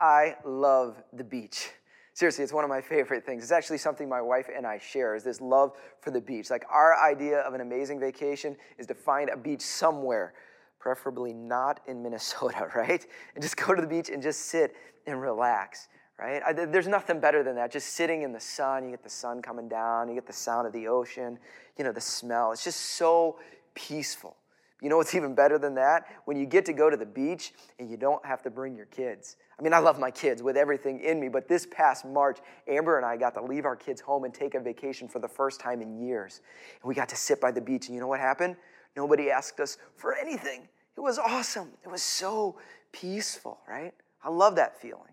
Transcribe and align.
I 0.00 0.36
love 0.44 1.02
the 1.12 1.24
beach. 1.24 1.70
Seriously, 2.16 2.44
it's 2.44 2.52
one 2.52 2.64
of 2.64 2.70
my 2.70 2.80
favorite 2.80 3.26
things. 3.26 3.42
It's 3.42 3.52
actually 3.52 3.76
something 3.76 4.08
my 4.08 4.22
wife 4.22 4.48
and 4.54 4.66
I 4.66 4.78
share 4.78 5.14
is 5.14 5.22
this 5.22 5.40
love 5.40 5.72
for 6.00 6.10
the 6.10 6.20
beach. 6.20 6.48
Like 6.48 6.64
our 6.70 6.96
idea 6.98 7.40
of 7.40 7.52
an 7.52 7.60
amazing 7.60 8.00
vacation 8.00 8.56
is 8.78 8.86
to 8.86 8.94
find 8.94 9.28
a 9.28 9.36
beach 9.36 9.60
somewhere, 9.60 10.32
preferably 10.78 11.34
not 11.34 11.80
in 11.86 12.02
Minnesota, 12.02 12.70
right? 12.74 13.06
And 13.34 13.42
just 13.42 13.58
go 13.58 13.74
to 13.74 13.82
the 13.82 13.86
beach 13.86 14.08
and 14.08 14.22
just 14.22 14.46
sit 14.46 14.74
and 15.06 15.20
relax, 15.20 15.88
right? 16.18 16.42
I, 16.42 16.52
there's 16.54 16.88
nothing 16.88 17.20
better 17.20 17.42
than 17.42 17.54
that. 17.56 17.70
Just 17.70 17.88
sitting 17.88 18.22
in 18.22 18.32
the 18.32 18.40
sun, 18.40 18.84
you 18.84 18.90
get 18.90 19.04
the 19.04 19.10
sun 19.10 19.42
coming 19.42 19.68
down, 19.68 20.08
you 20.08 20.14
get 20.14 20.26
the 20.26 20.32
sound 20.32 20.66
of 20.66 20.72
the 20.72 20.88
ocean, 20.88 21.38
you 21.76 21.84
know, 21.84 21.92
the 21.92 22.00
smell. 22.00 22.50
It's 22.52 22.64
just 22.64 22.80
so 22.80 23.38
peaceful. 23.74 24.36
You 24.80 24.88
know 24.88 24.96
what's 24.96 25.14
even 25.14 25.34
better 25.34 25.58
than 25.58 25.74
that? 25.74 26.06
When 26.24 26.38
you 26.38 26.46
get 26.46 26.64
to 26.64 26.72
go 26.72 26.88
to 26.88 26.96
the 26.96 27.04
beach 27.04 27.52
and 27.78 27.90
you 27.90 27.98
don't 27.98 28.24
have 28.24 28.42
to 28.44 28.50
bring 28.50 28.74
your 28.74 28.86
kids. 28.86 29.36
I 29.58 29.62
mean, 29.62 29.72
I 29.72 29.78
love 29.78 29.98
my 29.98 30.10
kids 30.10 30.42
with 30.42 30.56
everything 30.56 31.00
in 31.00 31.18
me, 31.18 31.28
but 31.28 31.48
this 31.48 31.66
past 31.70 32.04
March, 32.04 32.38
Amber 32.68 32.98
and 32.98 33.06
I 33.06 33.16
got 33.16 33.32
to 33.34 33.42
leave 33.42 33.64
our 33.64 33.76
kids 33.76 34.02
home 34.02 34.24
and 34.24 34.34
take 34.34 34.54
a 34.54 34.60
vacation 34.60 35.08
for 35.08 35.18
the 35.18 35.28
first 35.28 35.60
time 35.60 35.80
in 35.80 35.98
years. 36.06 36.42
And 36.82 36.88
we 36.88 36.94
got 36.94 37.08
to 37.08 37.16
sit 37.16 37.40
by 37.40 37.50
the 37.50 37.60
beach, 37.60 37.86
and 37.86 37.94
you 37.94 38.00
know 38.00 38.06
what 38.06 38.20
happened? 38.20 38.56
Nobody 38.96 39.30
asked 39.30 39.58
us 39.60 39.78
for 39.96 40.14
anything. 40.14 40.68
It 40.96 41.00
was 41.00 41.18
awesome. 41.18 41.70
It 41.84 41.90
was 41.90 42.02
so 42.02 42.58
peaceful, 42.92 43.58
right? 43.66 43.94
I 44.22 44.28
love 44.28 44.56
that 44.56 44.80
feeling. 44.80 45.12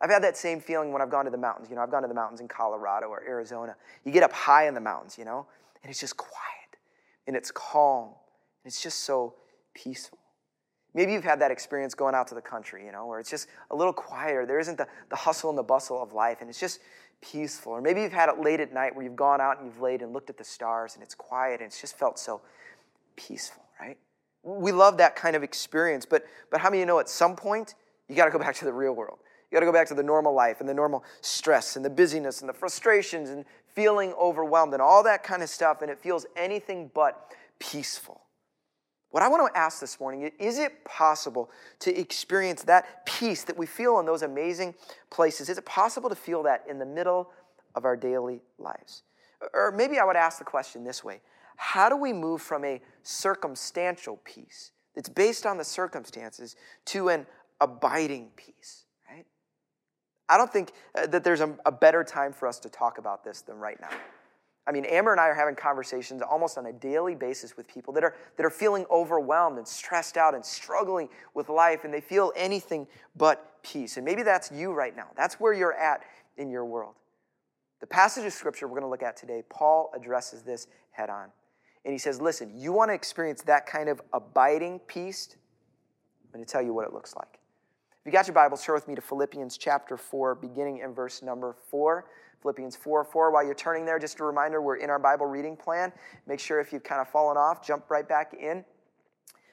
I've 0.00 0.10
had 0.10 0.22
that 0.24 0.36
same 0.36 0.60
feeling 0.60 0.92
when 0.92 1.00
I've 1.00 1.10
gone 1.10 1.24
to 1.24 1.30
the 1.30 1.38
mountains. 1.38 1.68
You 1.70 1.76
know, 1.76 1.82
I've 1.82 1.90
gone 1.90 2.02
to 2.02 2.08
the 2.08 2.14
mountains 2.14 2.40
in 2.40 2.48
Colorado 2.48 3.06
or 3.06 3.22
Arizona. 3.26 3.76
You 4.04 4.12
get 4.12 4.22
up 4.22 4.32
high 4.32 4.66
in 4.66 4.74
the 4.74 4.80
mountains, 4.80 5.16
you 5.16 5.24
know, 5.24 5.46
and 5.82 5.90
it's 5.90 6.00
just 6.00 6.16
quiet 6.16 6.76
and 7.26 7.36
it's 7.36 7.50
calm 7.50 8.08
and 8.08 8.66
it's 8.66 8.82
just 8.82 9.00
so 9.00 9.34
peaceful. 9.72 10.18
Maybe 10.94 11.12
you've 11.12 11.24
had 11.24 11.40
that 11.40 11.50
experience 11.50 11.94
going 11.94 12.14
out 12.14 12.28
to 12.28 12.36
the 12.36 12.40
country, 12.40 12.86
you 12.86 12.92
know, 12.92 13.06
where 13.06 13.18
it's 13.18 13.30
just 13.30 13.48
a 13.72 13.76
little 13.76 13.92
quieter. 13.92 14.46
There 14.46 14.60
isn't 14.60 14.78
the, 14.78 14.86
the 15.10 15.16
hustle 15.16 15.50
and 15.50 15.58
the 15.58 15.62
bustle 15.62 16.00
of 16.00 16.12
life, 16.12 16.38
and 16.40 16.48
it's 16.48 16.60
just 16.60 16.80
peaceful. 17.20 17.72
Or 17.72 17.80
maybe 17.80 18.00
you've 18.00 18.12
had 18.12 18.28
it 18.28 18.40
late 18.40 18.60
at 18.60 18.72
night 18.72 18.94
where 18.94 19.04
you've 19.04 19.16
gone 19.16 19.40
out 19.40 19.58
and 19.58 19.66
you've 19.66 19.80
laid 19.80 20.02
and 20.02 20.12
looked 20.12 20.30
at 20.30 20.38
the 20.38 20.44
stars, 20.44 20.94
and 20.94 21.02
it's 21.02 21.14
quiet, 21.14 21.60
and 21.60 21.66
it's 21.66 21.80
just 21.80 21.98
felt 21.98 22.18
so 22.18 22.40
peaceful, 23.16 23.64
right? 23.80 23.98
We 24.44 24.70
love 24.70 24.98
that 24.98 25.16
kind 25.16 25.34
of 25.34 25.42
experience, 25.42 26.06
but, 26.06 26.24
but 26.50 26.60
how 26.60 26.70
many 26.70 26.78
of 26.78 26.82
you 26.82 26.86
know 26.86 27.00
at 27.00 27.08
some 27.08 27.34
point, 27.34 27.74
you 28.08 28.14
got 28.14 28.26
to 28.26 28.30
go 28.30 28.38
back 28.46 28.54
to 28.56 28.64
the 28.64 28.72
real 28.72 28.92
world? 28.92 29.18
You 29.50 29.56
got 29.56 29.60
to 29.60 29.66
go 29.66 29.72
back 29.72 29.88
to 29.88 29.94
the 29.94 30.02
normal 30.02 30.32
life 30.32 30.60
and 30.60 30.68
the 30.68 30.74
normal 30.74 31.04
stress 31.20 31.76
and 31.76 31.84
the 31.84 31.90
busyness 31.90 32.40
and 32.40 32.48
the 32.48 32.54
frustrations 32.54 33.30
and 33.30 33.44
feeling 33.74 34.12
overwhelmed 34.14 34.72
and 34.72 34.82
all 34.82 35.02
that 35.02 35.24
kind 35.24 35.42
of 35.42 35.48
stuff, 35.48 35.82
and 35.82 35.90
it 35.90 35.98
feels 35.98 36.24
anything 36.36 36.90
but 36.94 37.32
peaceful. 37.58 38.23
What 39.14 39.22
I 39.22 39.28
want 39.28 39.54
to 39.54 39.56
ask 39.56 39.78
this 39.78 40.00
morning 40.00 40.28
is 40.40 40.58
it 40.58 40.84
possible 40.84 41.48
to 41.78 41.96
experience 41.96 42.64
that 42.64 43.06
peace 43.06 43.44
that 43.44 43.56
we 43.56 43.64
feel 43.64 44.00
in 44.00 44.06
those 44.06 44.22
amazing 44.22 44.74
places? 45.08 45.48
Is 45.48 45.56
it 45.56 45.64
possible 45.64 46.08
to 46.08 46.16
feel 46.16 46.42
that 46.42 46.64
in 46.68 46.80
the 46.80 46.84
middle 46.84 47.30
of 47.76 47.84
our 47.84 47.94
daily 47.94 48.40
lives? 48.58 49.04
Or 49.52 49.70
maybe 49.70 50.00
I 50.00 50.04
would 50.04 50.16
ask 50.16 50.40
the 50.40 50.44
question 50.44 50.82
this 50.82 51.04
way 51.04 51.20
How 51.54 51.88
do 51.88 51.96
we 51.96 52.12
move 52.12 52.42
from 52.42 52.64
a 52.64 52.82
circumstantial 53.04 54.18
peace 54.24 54.72
that's 54.96 55.08
based 55.08 55.46
on 55.46 55.58
the 55.58 55.64
circumstances 55.64 56.56
to 56.86 57.08
an 57.10 57.24
abiding 57.60 58.30
peace? 58.34 58.84
Right? 59.08 59.26
I 60.28 60.36
don't 60.36 60.52
think 60.52 60.72
uh, 60.96 61.06
that 61.06 61.22
there's 61.22 61.40
a, 61.40 61.54
a 61.64 61.70
better 61.70 62.02
time 62.02 62.32
for 62.32 62.48
us 62.48 62.58
to 62.58 62.68
talk 62.68 62.98
about 62.98 63.22
this 63.22 63.42
than 63.42 63.58
right 63.58 63.80
now. 63.80 63.96
I 64.66 64.72
mean, 64.72 64.86
Amber 64.86 65.12
and 65.12 65.20
I 65.20 65.24
are 65.24 65.34
having 65.34 65.54
conversations 65.54 66.22
almost 66.22 66.56
on 66.56 66.66
a 66.66 66.72
daily 66.72 67.14
basis 67.14 67.56
with 67.56 67.68
people 67.68 67.92
that 67.94 68.04
are, 68.04 68.16
that 68.36 68.46
are 68.46 68.50
feeling 68.50 68.86
overwhelmed 68.90 69.58
and 69.58 69.68
stressed 69.68 70.16
out 70.16 70.34
and 70.34 70.44
struggling 70.44 71.08
with 71.34 71.50
life, 71.50 71.84
and 71.84 71.92
they 71.92 72.00
feel 72.00 72.32
anything 72.34 72.86
but 73.14 73.62
peace. 73.62 73.96
And 73.96 74.04
maybe 74.04 74.22
that's 74.22 74.50
you 74.50 74.72
right 74.72 74.96
now. 74.96 75.08
That's 75.16 75.38
where 75.38 75.52
you're 75.52 75.74
at 75.74 76.02
in 76.38 76.50
your 76.50 76.64
world. 76.64 76.94
The 77.80 77.86
passage 77.86 78.24
of 78.24 78.32
scripture 78.32 78.66
we're 78.66 78.80
going 78.80 78.86
to 78.86 78.90
look 78.90 79.02
at 79.02 79.16
today, 79.16 79.42
Paul 79.50 79.92
addresses 79.94 80.42
this 80.42 80.66
head 80.90 81.10
on. 81.10 81.28
And 81.84 81.92
he 81.92 81.98
says, 81.98 82.18
Listen, 82.18 82.50
you 82.54 82.72
want 82.72 82.88
to 82.88 82.94
experience 82.94 83.42
that 83.42 83.66
kind 83.66 83.90
of 83.90 84.00
abiding 84.14 84.78
peace? 84.86 85.36
I'm 86.24 86.32
going 86.32 86.44
to 86.44 86.50
tell 86.50 86.62
you 86.62 86.72
what 86.72 86.86
it 86.86 86.94
looks 86.94 87.14
like. 87.14 87.40
If 88.00 88.06
you 88.06 88.12
got 88.12 88.26
your 88.26 88.34
Bible, 88.34 88.56
turn 88.56 88.74
with 88.74 88.88
me 88.88 88.94
to 88.94 89.00
Philippians 89.02 89.58
chapter 89.58 89.96
4, 89.96 90.34
beginning 90.34 90.78
in 90.78 90.94
verse 90.94 91.22
number 91.22 91.56
4. 91.70 92.06
Philippians 92.44 92.76
4 92.76 93.04
4. 93.04 93.30
While 93.30 93.42
you're 93.42 93.54
turning 93.54 93.86
there, 93.86 93.98
just 93.98 94.20
a 94.20 94.24
reminder 94.24 94.60
we're 94.60 94.76
in 94.76 94.90
our 94.90 94.98
Bible 94.98 95.24
reading 95.24 95.56
plan. 95.56 95.90
Make 96.26 96.38
sure 96.38 96.60
if 96.60 96.74
you've 96.74 96.84
kind 96.84 97.00
of 97.00 97.08
fallen 97.08 97.38
off, 97.38 97.66
jump 97.66 97.90
right 97.90 98.06
back 98.06 98.34
in. 98.38 98.66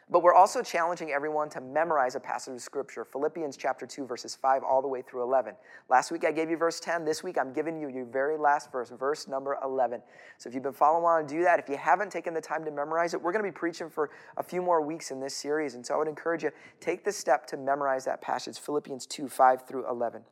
But 0.09 0.23
we're 0.23 0.33
also 0.33 0.61
challenging 0.61 1.11
everyone 1.11 1.49
to 1.51 1.61
memorize 1.61 2.15
a 2.15 2.19
passage 2.19 2.55
of 2.55 2.61
scripture, 2.61 3.05
Philippians 3.05 3.55
chapter 3.55 3.85
2, 3.85 4.05
verses 4.05 4.35
5 4.35 4.61
all 4.69 4.81
the 4.81 4.89
way 4.89 5.01
through 5.01 5.23
11. 5.23 5.55
Last 5.87 6.11
week 6.11 6.25
I 6.25 6.33
gave 6.33 6.49
you 6.49 6.57
verse 6.57 6.81
10. 6.81 7.05
This 7.05 7.23
week 7.23 7.37
I'm 7.37 7.53
giving 7.53 7.79
you 7.79 7.87
your 7.87 8.03
very 8.03 8.37
last 8.37 8.73
verse, 8.73 8.89
verse 8.89 9.29
number 9.29 9.57
11. 9.63 10.01
So 10.37 10.49
if 10.49 10.53
you've 10.53 10.63
been 10.63 10.73
following 10.73 11.03
along, 11.03 11.27
do 11.27 11.43
that. 11.43 11.59
If 11.59 11.69
you 11.69 11.77
haven't 11.77 12.11
taken 12.11 12.33
the 12.33 12.41
time 12.41 12.65
to 12.65 12.71
memorize 12.71 13.13
it, 13.13 13.21
we're 13.21 13.31
going 13.31 13.45
to 13.45 13.49
be 13.49 13.57
preaching 13.57 13.89
for 13.89 14.09
a 14.35 14.43
few 14.43 14.61
more 14.61 14.81
weeks 14.81 15.11
in 15.11 15.21
this 15.21 15.33
series. 15.33 15.75
And 15.75 15.85
so 15.85 15.93
I 15.93 15.97
would 15.97 16.09
encourage 16.09 16.43
you, 16.43 16.51
take 16.81 17.05
the 17.05 17.13
step 17.13 17.47
to 17.47 17.55
memorize 17.55 18.03
that 18.03 18.21
passage, 18.21 18.59
Philippians 18.59 19.05
2, 19.05 19.29
5 19.29 19.65
through 19.65 19.89
11. 19.89 20.23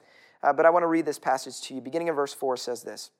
Uh, 0.41 0.53
but 0.53 0.65
I 0.65 0.69
want 0.69 0.83
to 0.83 0.87
read 0.87 1.05
this 1.05 1.19
passage 1.19 1.61
to 1.61 1.75
you. 1.75 1.81
Beginning 1.81 2.07
in 2.07 2.15
verse 2.15 2.33
4 2.33 2.57
says 2.57 2.83
this 2.83 3.11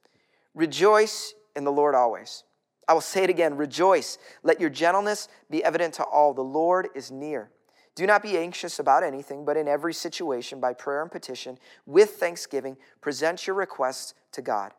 Rejoice 0.53 1.33
in 1.55 1.63
the 1.63 1.71
Lord 1.71 1.95
always. 1.95 2.43
I 2.87 2.93
will 2.93 3.01
say 3.01 3.23
it 3.23 3.29
again 3.29 3.55
rejoice. 3.55 4.17
Let 4.41 4.59
your 4.59 4.71
gentleness 4.71 5.27
be 5.49 5.63
evident 5.63 5.93
to 5.95 6.03
all. 6.03 6.33
The 6.33 6.41
Lord 6.41 6.89
is 6.95 7.11
near. 7.11 7.51
Do 7.95 8.07
not 8.07 8.23
be 8.23 8.37
anxious 8.37 8.79
about 8.79 9.03
anything, 9.03 9.45
but 9.45 9.57
in 9.57 9.67
every 9.67 9.93
situation, 9.93 10.59
by 10.59 10.73
prayer 10.73 11.01
and 11.01 11.11
petition, 11.11 11.59
with 11.85 12.11
thanksgiving, 12.11 12.77
present 13.01 13.45
your 13.45 13.55
requests 13.55 14.13
to 14.31 14.41
God. 14.41 14.73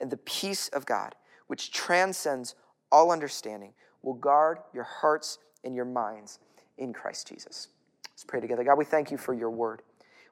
And 0.00 0.10
the 0.10 0.16
peace 0.18 0.68
of 0.68 0.84
God, 0.84 1.14
which 1.46 1.70
transcends 1.70 2.54
all 2.90 3.12
understanding, 3.12 3.72
will 4.02 4.14
guard 4.14 4.58
your 4.72 4.84
hearts 4.84 5.38
and 5.62 5.74
your 5.74 5.84
minds 5.84 6.40
in 6.76 6.92
Christ 6.92 7.28
Jesus. 7.28 7.68
Let's 8.10 8.24
pray 8.24 8.40
together. 8.40 8.64
God, 8.64 8.76
we 8.76 8.84
thank 8.84 9.10
you 9.10 9.18
for 9.18 9.34
your 9.34 9.50
word. 9.50 9.82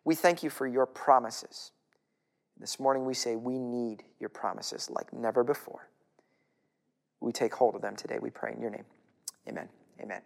We 0.04 0.14
thank 0.14 0.42
you 0.42 0.50
for 0.50 0.66
your 0.66 0.86
promises. 0.86 1.72
This 2.58 2.78
morning 2.78 3.04
we 3.04 3.14
say 3.14 3.36
we 3.36 3.58
need 3.58 4.04
your 4.20 4.28
promises 4.28 4.90
like 4.90 5.12
never 5.12 5.44
before. 5.44 5.88
We 7.20 7.32
take 7.32 7.54
hold 7.54 7.74
of 7.74 7.82
them 7.82 7.96
today, 7.96 8.18
we 8.20 8.30
pray 8.30 8.52
in 8.52 8.60
your 8.60 8.70
name. 8.70 8.84
Amen. 9.48 9.68
Amen. 10.00 10.20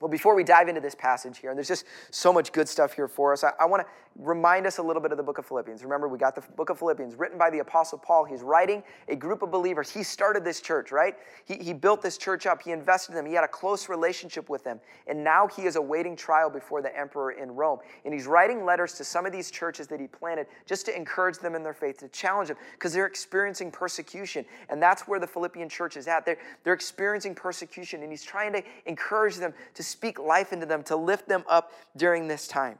Well, 0.00 0.10
before 0.10 0.34
we 0.34 0.44
dive 0.44 0.68
into 0.68 0.80
this 0.80 0.94
passage 0.94 1.38
here, 1.38 1.50
and 1.50 1.56
there's 1.56 1.68
just 1.68 1.86
so 2.10 2.32
much 2.32 2.52
good 2.52 2.68
stuff 2.68 2.92
here 2.92 3.08
for 3.08 3.32
us, 3.32 3.42
I, 3.42 3.52
I 3.58 3.64
want 3.64 3.82
to 3.86 3.88
remind 4.18 4.66
us 4.66 4.78
a 4.78 4.82
little 4.82 5.02
bit 5.02 5.10
of 5.10 5.16
the 5.16 5.22
book 5.22 5.38
of 5.38 5.46
Philippians. 5.46 5.82
Remember, 5.82 6.08
we 6.08 6.18
got 6.18 6.34
the 6.34 6.42
book 6.56 6.70
of 6.70 6.78
Philippians 6.78 7.16
written 7.16 7.36
by 7.36 7.50
the 7.50 7.58
Apostle 7.58 7.98
Paul. 7.98 8.24
He's 8.24 8.42
writing 8.42 8.82
a 9.08 9.16
group 9.16 9.42
of 9.42 9.50
believers. 9.50 9.90
He 9.90 10.02
started 10.02 10.44
this 10.44 10.60
church, 10.60 10.92
right? 10.92 11.16
He, 11.44 11.56
he 11.56 11.72
built 11.72 12.00
this 12.00 12.16
church 12.16 12.46
up, 12.46 12.62
he 12.62 12.70
invested 12.70 13.12
in 13.12 13.16
them, 13.16 13.26
he 13.26 13.34
had 13.34 13.44
a 13.44 13.48
close 13.48 13.88
relationship 13.88 14.48
with 14.48 14.62
them, 14.62 14.78
and 15.06 15.24
now 15.24 15.48
he 15.48 15.62
is 15.62 15.76
awaiting 15.76 16.14
trial 16.14 16.48
before 16.48 16.80
the 16.80 16.96
emperor 16.96 17.32
in 17.32 17.50
Rome. 17.54 17.80
And 18.04 18.14
he's 18.14 18.26
writing 18.26 18.64
letters 18.64 18.94
to 18.94 19.04
some 19.04 19.26
of 19.26 19.32
these 19.32 19.50
churches 19.50 19.88
that 19.88 19.98
he 19.98 20.06
planted 20.06 20.46
just 20.66 20.86
to 20.86 20.96
encourage 20.96 21.38
them 21.38 21.54
in 21.54 21.62
their 21.62 21.74
faith, 21.74 21.98
to 21.98 22.08
challenge 22.08 22.48
them, 22.48 22.56
because 22.72 22.92
they're 22.92 23.06
experiencing 23.06 23.70
persecution. 23.70 24.44
And 24.68 24.80
that's 24.80 25.08
where 25.08 25.18
the 25.18 25.26
Philippian 25.26 25.68
church 25.68 25.96
is 25.96 26.06
at. 26.06 26.24
They're, 26.24 26.38
they're 26.62 26.74
experiencing 26.74 27.34
persecution, 27.34 28.02
and 28.02 28.12
he's 28.12 28.24
trying 28.24 28.52
to 28.52 28.62
encourage 28.86 29.36
them 29.36 29.54
to 29.74 29.82
speak 29.82 30.18
life 30.18 30.52
into 30.52 30.66
them, 30.66 30.82
to 30.84 30.96
lift 30.96 31.28
them 31.28 31.44
up 31.48 31.72
during 31.96 32.28
this 32.28 32.46
time. 32.46 32.78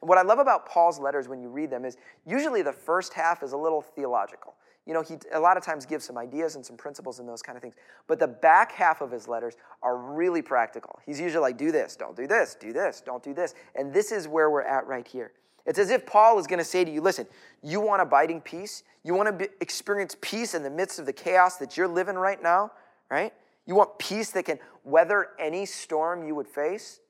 And 0.00 0.08
what 0.08 0.18
I 0.18 0.22
love 0.22 0.38
about 0.38 0.66
Paul's 0.66 0.98
letters 0.98 1.28
when 1.28 1.40
you 1.40 1.48
read 1.48 1.70
them 1.70 1.84
is 1.84 1.96
usually 2.26 2.62
the 2.62 2.72
first 2.72 3.12
half 3.12 3.42
is 3.42 3.52
a 3.52 3.56
little 3.56 3.82
theological. 3.82 4.54
You 4.86 4.94
know, 4.94 5.02
he 5.02 5.18
a 5.32 5.40
lot 5.40 5.58
of 5.58 5.64
times 5.64 5.84
gives 5.84 6.06
some 6.06 6.16
ideas 6.16 6.56
and 6.56 6.64
some 6.64 6.76
principles 6.76 7.18
and 7.18 7.28
those 7.28 7.42
kind 7.42 7.56
of 7.56 7.62
things. 7.62 7.74
But 8.06 8.18
the 8.18 8.26
back 8.26 8.72
half 8.72 9.02
of 9.02 9.10
his 9.10 9.28
letters 9.28 9.54
are 9.82 9.98
really 9.98 10.40
practical. 10.40 10.98
He's 11.04 11.20
usually 11.20 11.42
like, 11.42 11.58
do 11.58 11.70
this, 11.70 11.94
don't 11.94 12.16
do 12.16 12.26
this, 12.26 12.56
do 12.58 12.72
this, 12.72 13.02
don't 13.04 13.22
do 13.22 13.34
this. 13.34 13.54
And 13.74 13.92
this 13.92 14.12
is 14.12 14.26
where 14.26 14.48
we're 14.48 14.62
at 14.62 14.86
right 14.86 15.06
here. 15.06 15.32
It's 15.66 15.78
as 15.78 15.90
if 15.90 16.06
Paul 16.06 16.38
is 16.38 16.46
going 16.46 16.60
to 16.60 16.64
say 16.64 16.86
to 16.86 16.90
you, 16.90 17.02
listen, 17.02 17.26
you 17.62 17.80
want 17.80 18.00
abiding 18.00 18.40
peace? 18.40 18.82
You 19.04 19.12
want 19.12 19.26
to 19.26 19.32
be, 19.32 19.48
experience 19.60 20.16
peace 20.22 20.54
in 20.54 20.62
the 20.62 20.70
midst 20.70 20.98
of 20.98 21.04
the 21.04 21.12
chaos 21.12 21.58
that 21.58 21.76
you're 21.76 21.86
living 21.86 22.14
right 22.14 22.42
now, 22.42 22.72
right? 23.10 23.34
You 23.66 23.74
want 23.74 23.98
peace 23.98 24.30
that 24.30 24.46
can 24.46 24.58
weather 24.84 25.28
any 25.38 25.66
storm 25.66 26.26
you 26.26 26.34
would 26.34 26.48
face? 26.48 27.00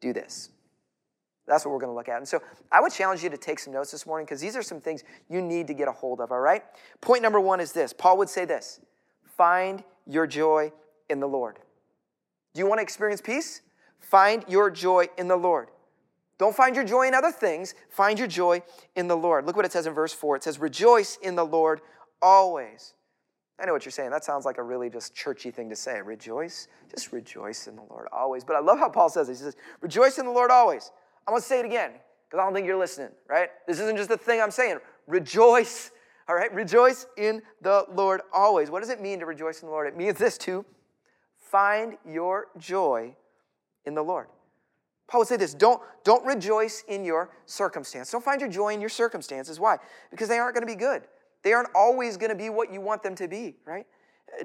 Do 0.00 0.14
this. 0.14 0.48
That's 1.46 1.64
what 1.64 1.72
we're 1.72 1.80
going 1.80 1.90
to 1.90 1.94
look 1.94 2.08
at. 2.08 2.16
And 2.16 2.26
so 2.26 2.42
I 2.72 2.80
would 2.80 2.92
challenge 2.92 3.22
you 3.22 3.30
to 3.30 3.36
take 3.36 3.58
some 3.58 3.72
notes 3.72 3.92
this 3.92 4.06
morning 4.06 4.26
because 4.26 4.40
these 4.40 4.56
are 4.56 4.62
some 4.62 4.80
things 4.80 5.04
you 5.28 5.40
need 5.40 5.68
to 5.68 5.74
get 5.74 5.86
a 5.86 5.92
hold 5.92 6.20
of, 6.20 6.32
all 6.32 6.40
right? 6.40 6.62
Point 7.00 7.22
number 7.22 7.40
one 7.40 7.60
is 7.60 7.72
this 7.72 7.92
Paul 7.92 8.18
would 8.18 8.28
say 8.28 8.44
this 8.44 8.80
find 9.36 9.84
your 10.06 10.26
joy 10.26 10.72
in 11.08 11.20
the 11.20 11.28
Lord. 11.28 11.58
Do 12.54 12.60
you 12.60 12.66
want 12.66 12.78
to 12.78 12.82
experience 12.82 13.20
peace? 13.20 13.62
Find 14.00 14.44
your 14.48 14.70
joy 14.70 15.08
in 15.18 15.28
the 15.28 15.36
Lord. 15.36 15.68
Don't 16.38 16.54
find 16.54 16.76
your 16.76 16.84
joy 16.84 17.08
in 17.08 17.14
other 17.14 17.32
things. 17.32 17.74
Find 17.88 18.18
your 18.18 18.28
joy 18.28 18.62
in 18.94 19.08
the 19.08 19.16
Lord. 19.16 19.46
Look 19.46 19.56
what 19.56 19.64
it 19.64 19.72
says 19.72 19.86
in 19.86 19.94
verse 19.94 20.12
4. 20.12 20.36
It 20.36 20.44
says, 20.44 20.58
Rejoice 20.58 21.18
in 21.22 21.34
the 21.34 21.44
Lord 21.44 21.80
always. 22.20 22.94
I 23.58 23.64
know 23.64 23.72
what 23.72 23.86
you're 23.86 23.92
saying. 23.92 24.10
That 24.10 24.24
sounds 24.24 24.44
like 24.44 24.58
a 24.58 24.62
really 24.62 24.90
just 24.90 25.14
churchy 25.14 25.50
thing 25.50 25.70
to 25.70 25.76
say. 25.76 26.02
Rejoice. 26.02 26.68
Just 26.90 27.12
rejoice 27.12 27.68
in 27.68 27.76
the 27.76 27.84
Lord 27.88 28.06
always. 28.12 28.44
But 28.44 28.56
I 28.56 28.60
love 28.60 28.78
how 28.78 28.90
Paul 28.90 29.08
says 29.08 29.28
it. 29.28 29.32
He 29.32 29.38
says, 29.38 29.56
Rejoice 29.80 30.18
in 30.18 30.26
the 30.26 30.32
Lord 30.32 30.50
always. 30.50 30.90
I 31.26 31.30
want 31.30 31.42
to 31.42 31.48
say 31.48 31.60
it 31.60 31.66
again. 31.66 31.92
Because 32.26 32.42
I 32.42 32.44
don't 32.44 32.54
think 32.54 32.66
you're 32.66 32.78
listening, 32.78 33.10
right? 33.28 33.50
This 33.66 33.78
isn't 33.78 33.96
just 33.96 34.10
a 34.10 34.16
thing 34.16 34.40
I'm 34.40 34.50
saying. 34.50 34.78
Rejoice, 35.06 35.92
all 36.28 36.34
right? 36.34 36.52
Rejoice 36.52 37.06
in 37.16 37.40
the 37.62 37.84
Lord 37.92 38.20
always. 38.32 38.70
What 38.70 38.80
does 38.80 38.90
it 38.90 39.00
mean 39.00 39.20
to 39.20 39.26
rejoice 39.26 39.62
in 39.62 39.66
the 39.66 39.72
Lord? 39.72 39.86
It 39.86 39.96
means 39.96 40.18
this 40.18 40.38
too 40.38 40.64
find 41.38 41.96
your 42.04 42.48
joy 42.58 43.14
in 43.84 43.94
the 43.94 44.02
Lord. 44.02 44.26
Paul 45.06 45.20
would 45.20 45.28
say 45.28 45.36
this 45.36 45.54
don't, 45.54 45.80
don't 46.02 46.24
rejoice 46.26 46.82
in 46.88 47.04
your 47.04 47.30
circumstance. 47.46 48.10
Don't 48.10 48.24
find 48.24 48.40
your 48.40 48.50
joy 48.50 48.74
in 48.74 48.80
your 48.80 48.90
circumstances. 48.90 49.60
Why? 49.60 49.78
Because 50.10 50.28
they 50.28 50.38
aren't 50.38 50.54
going 50.54 50.66
to 50.66 50.72
be 50.72 50.78
good. 50.78 51.02
They 51.44 51.52
aren't 51.52 51.68
always 51.74 52.16
going 52.16 52.30
to 52.30 52.36
be 52.36 52.50
what 52.50 52.72
you 52.72 52.80
want 52.80 53.04
them 53.04 53.14
to 53.14 53.28
be, 53.28 53.54
right? 53.64 53.86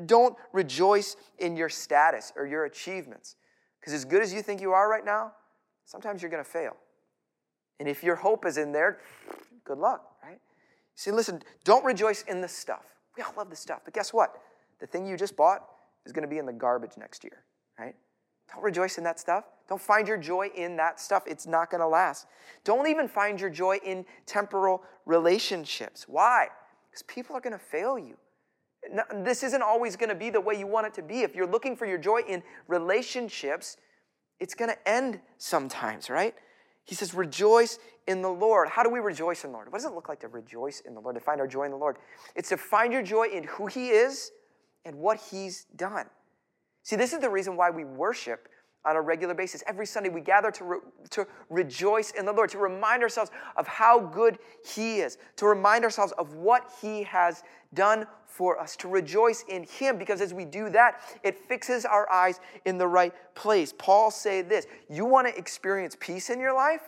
Don't 0.05 0.35
rejoice 0.53 1.15
in 1.39 1.57
your 1.57 1.69
status 1.69 2.31
or 2.35 2.45
your 2.45 2.65
achievements. 2.65 3.37
Because 3.79 3.93
as 3.93 4.05
good 4.05 4.21
as 4.21 4.31
you 4.31 4.43
think 4.43 4.61
you 4.61 4.73
are 4.73 4.87
right 4.87 5.03
now, 5.03 5.31
sometimes 5.91 6.21
you're 6.21 6.31
going 6.31 6.43
to 6.43 6.49
fail. 6.49 6.77
And 7.79 7.89
if 7.89 8.03
your 8.03 8.15
hope 8.15 8.45
is 8.45 8.57
in 8.57 8.71
there, 8.71 8.99
good 9.65 9.77
luck, 9.77 10.03
right? 10.23 10.39
See, 10.95 11.11
listen, 11.11 11.41
don't 11.65 11.83
rejoice 11.83 12.23
in 12.23 12.39
the 12.39 12.47
stuff. 12.47 12.85
We 13.17 13.23
all 13.23 13.33
love 13.35 13.49
the 13.49 13.55
stuff. 13.55 13.81
But 13.83 13.93
guess 13.93 14.13
what? 14.13 14.37
The 14.79 14.87
thing 14.87 15.05
you 15.05 15.17
just 15.17 15.35
bought 15.35 15.67
is 16.05 16.13
going 16.13 16.23
to 16.23 16.29
be 16.29 16.37
in 16.37 16.45
the 16.45 16.53
garbage 16.53 16.91
next 16.97 17.23
year, 17.23 17.43
right? 17.77 17.95
Don't 18.53 18.63
rejoice 18.63 18.97
in 18.97 19.03
that 19.03 19.19
stuff. 19.19 19.45
Don't 19.67 19.81
find 19.81 20.07
your 20.07 20.17
joy 20.17 20.49
in 20.55 20.77
that 20.77 20.99
stuff. 20.99 21.23
It's 21.27 21.45
not 21.45 21.69
going 21.69 21.81
to 21.81 21.87
last. 21.87 22.27
Don't 22.63 22.87
even 22.87 23.07
find 23.07 23.39
your 23.39 23.49
joy 23.49 23.79
in 23.83 24.05
temporal 24.25 24.83
relationships. 25.05 26.05
Why? 26.07 26.47
Because 26.89 27.03
people 27.03 27.35
are 27.35 27.41
going 27.41 27.53
to 27.53 27.59
fail 27.59 27.97
you. 27.97 28.15
This 29.23 29.43
isn't 29.43 29.61
always 29.61 29.95
going 29.95 30.09
to 30.09 30.15
be 30.15 30.29
the 30.29 30.41
way 30.41 30.55
you 30.55 30.67
want 30.67 30.87
it 30.87 30.93
to 30.95 31.01
be. 31.01 31.21
If 31.21 31.35
you're 31.35 31.47
looking 31.47 31.75
for 31.75 31.85
your 31.85 31.97
joy 31.97 32.21
in 32.27 32.43
relationships, 32.67 33.77
it's 34.41 34.55
going 34.55 34.71
to 34.71 34.89
end 34.89 35.21
sometimes, 35.37 36.09
right? 36.09 36.35
He 36.83 36.95
says, 36.95 37.13
Rejoice 37.13 37.79
in 38.07 38.21
the 38.21 38.29
Lord. 38.29 38.67
How 38.67 38.83
do 38.83 38.89
we 38.89 38.99
rejoice 38.99 39.43
in 39.45 39.51
the 39.51 39.53
Lord? 39.53 39.71
What 39.71 39.77
does 39.77 39.85
it 39.85 39.93
look 39.93 40.09
like 40.09 40.19
to 40.21 40.27
rejoice 40.27 40.81
in 40.81 40.95
the 40.95 40.99
Lord, 40.99 41.15
to 41.15 41.21
find 41.21 41.39
our 41.39 41.47
joy 41.47 41.63
in 41.63 41.71
the 41.71 41.77
Lord? 41.77 41.97
It's 42.35 42.49
to 42.49 42.57
find 42.57 42.91
your 42.91 43.03
joy 43.03 43.27
in 43.31 43.43
who 43.43 43.67
He 43.67 43.89
is 43.89 44.31
and 44.83 44.95
what 44.97 45.21
He's 45.31 45.65
done. 45.75 46.07
See, 46.83 46.95
this 46.95 47.13
is 47.13 47.19
the 47.19 47.29
reason 47.29 47.55
why 47.55 47.69
we 47.69 47.85
worship 47.85 48.49
on 48.85 48.95
a 48.95 49.01
regular 49.01 49.33
basis. 49.33 49.63
Every 49.67 49.85
Sunday, 49.85 50.09
we 50.09 50.21
gather 50.21 50.51
to, 50.51 50.63
re- 50.63 50.79
to 51.11 51.27
rejoice 51.49 52.11
in 52.11 52.25
the 52.25 52.33
Lord, 52.33 52.49
to 52.51 52.57
remind 52.57 53.03
ourselves 53.03 53.31
of 53.55 53.67
how 53.67 53.99
good 53.99 54.39
He 54.65 54.99
is, 54.99 55.17
to 55.37 55.45
remind 55.45 55.83
ourselves 55.83 56.13
of 56.17 56.35
what 56.35 56.71
He 56.81 57.03
has 57.03 57.43
done 57.73 58.05
for 58.25 58.59
us, 58.59 58.75
to 58.77 58.87
rejoice 58.87 59.43
in 59.49 59.63
Him, 59.63 59.97
because 59.97 60.21
as 60.21 60.33
we 60.33 60.45
do 60.45 60.69
that, 60.69 61.01
it 61.23 61.37
fixes 61.47 61.85
our 61.85 62.11
eyes 62.11 62.39
in 62.65 62.77
the 62.77 62.87
right 62.87 63.13
place. 63.35 63.73
Paul 63.77 64.09
say 64.09 64.41
this 64.41 64.65
You 64.89 65.05
want 65.05 65.27
to 65.27 65.37
experience 65.37 65.95
peace 65.99 66.29
in 66.29 66.39
your 66.39 66.53
life? 66.53 66.81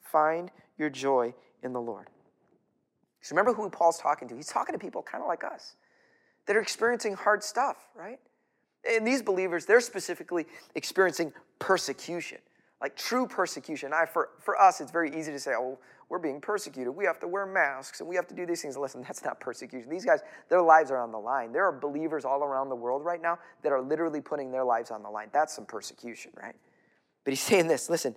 Find 0.00 0.50
your 0.78 0.90
joy 0.90 1.34
in 1.62 1.72
the 1.72 1.80
Lord. 1.80 2.08
So 3.20 3.34
remember 3.34 3.54
who 3.54 3.70
Paul's 3.70 3.98
talking 3.98 4.28
to. 4.28 4.36
He's 4.36 4.48
talking 4.48 4.74
to 4.74 4.78
people 4.78 5.02
kind 5.02 5.22
of 5.22 5.28
like 5.28 5.44
us 5.44 5.76
that 6.46 6.56
are 6.56 6.60
experiencing 6.60 7.14
hard 7.14 7.42
stuff, 7.42 7.76
right? 7.96 8.18
And 8.90 9.06
these 9.06 9.22
believers, 9.22 9.66
they're 9.66 9.80
specifically 9.80 10.46
experiencing 10.74 11.32
persecution, 11.58 12.38
like 12.80 12.96
true 12.96 13.26
persecution. 13.26 13.92
I, 13.92 14.06
for, 14.06 14.30
for 14.40 14.60
us, 14.60 14.80
it's 14.80 14.90
very 14.90 15.16
easy 15.18 15.32
to 15.32 15.40
say, 15.40 15.52
oh, 15.52 15.78
we're 16.08 16.18
being 16.18 16.40
persecuted. 16.40 16.94
We 16.94 17.04
have 17.06 17.18
to 17.20 17.28
wear 17.28 17.46
masks 17.46 18.00
and 18.00 18.08
we 18.08 18.16
have 18.16 18.26
to 18.28 18.34
do 18.34 18.46
these 18.46 18.62
things. 18.62 18.76
Listen, 18.76 19.02
that's 19.02 19.24
not 19.24 19.40
persecution. 19.40 19.90
These 19.90 20.04
guys, 20.04 20.20
their 20.48 20.62
lives 20.62 20.90
are 20.90 20.98
on 20.98 21.10
the 21.10 21.18
line. 21.18 21.52
There 21.52 21.64
are 21.64 21.72
believers 21.72 22.24
all 22.24 22.42
around 22.42 22.68
the 22.68 22.76
world 22.76 23.04
right 23.04 23.20
now 23.20 23.38
that 23.62 23.72
are 23.72 23.80
literally 23.80 24.20
putting 24.20 24.52
their 24.52 24.64
lives 24.64 24.90
on 24.90 25.02
the 25.02 25.08
line. 25.10 25.28
That's 25.32 25.54
some 25.54 25.66
persecution, 25.66 26.32
right? 26.40 26.54
But 27.24 27.32
he's 27.32 27.40
saying 27.42 27.68
this 27.68 27.88
listen, 27.88 28.14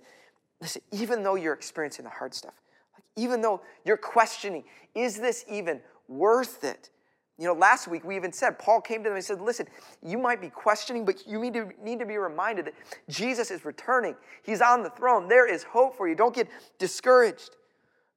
listen, 0.60 0.82
even 0.92 1.22
though 1.22 1.34
you're 1.34 1.54
experiencing 1.54 2.04
the 2.04 2.10
hard 2.10 2.34
stuff, 2.34 2.54
like 2.94 3.04
even 3.16 3.40
though 3.40 3.62
you're 3.84 3.96
questioning, 3.96 4.64
is 4.94 5.18
this 5.18 5.44
even 5.50 5.80
worth 6.08 6.64
it? 6.64 6.90
You 7.38 7.44
know, 7.46 7.52
last 7.52 7.86
week 7.86 8.04
we 8.04 8.16
even 8.16 8.32
said, 8.32 8.58
Paul 8.58 8.80
came 8.80 9.04
to 9.04 9.10
them 9.10 9.16
and 9.16 9.24
said, 9.24 9.40
Listen, 9.40 9.66
you 10.02 10.18
might 10.18 10.40
be 10.40 10.50
questioning, 10.50 11.04
but 11.04 11.26
you 11.26 11.38
need 11.40 11.54
to, 11.54 11.70
need 11.80 12.00
to 12.00 12.06
be 12.06 12.18
reminded 12.18 12.66
that 12.66 12.74
Jesus 13.08 13.52
is 13.52 13.64
returning. 13.64 14.16
He's 14.42 14.60
on 14.60 14.82
the 14.82 14.90
throne. 14.90 15.28
There 15.28 15.46
is 15.46 15.62
hope 15.62 15.96
for 15.96 16.08
you. 16.08 16.16
Don't 16.16 16.34
get 16.34 16.48
discouraged. 16.78 17.50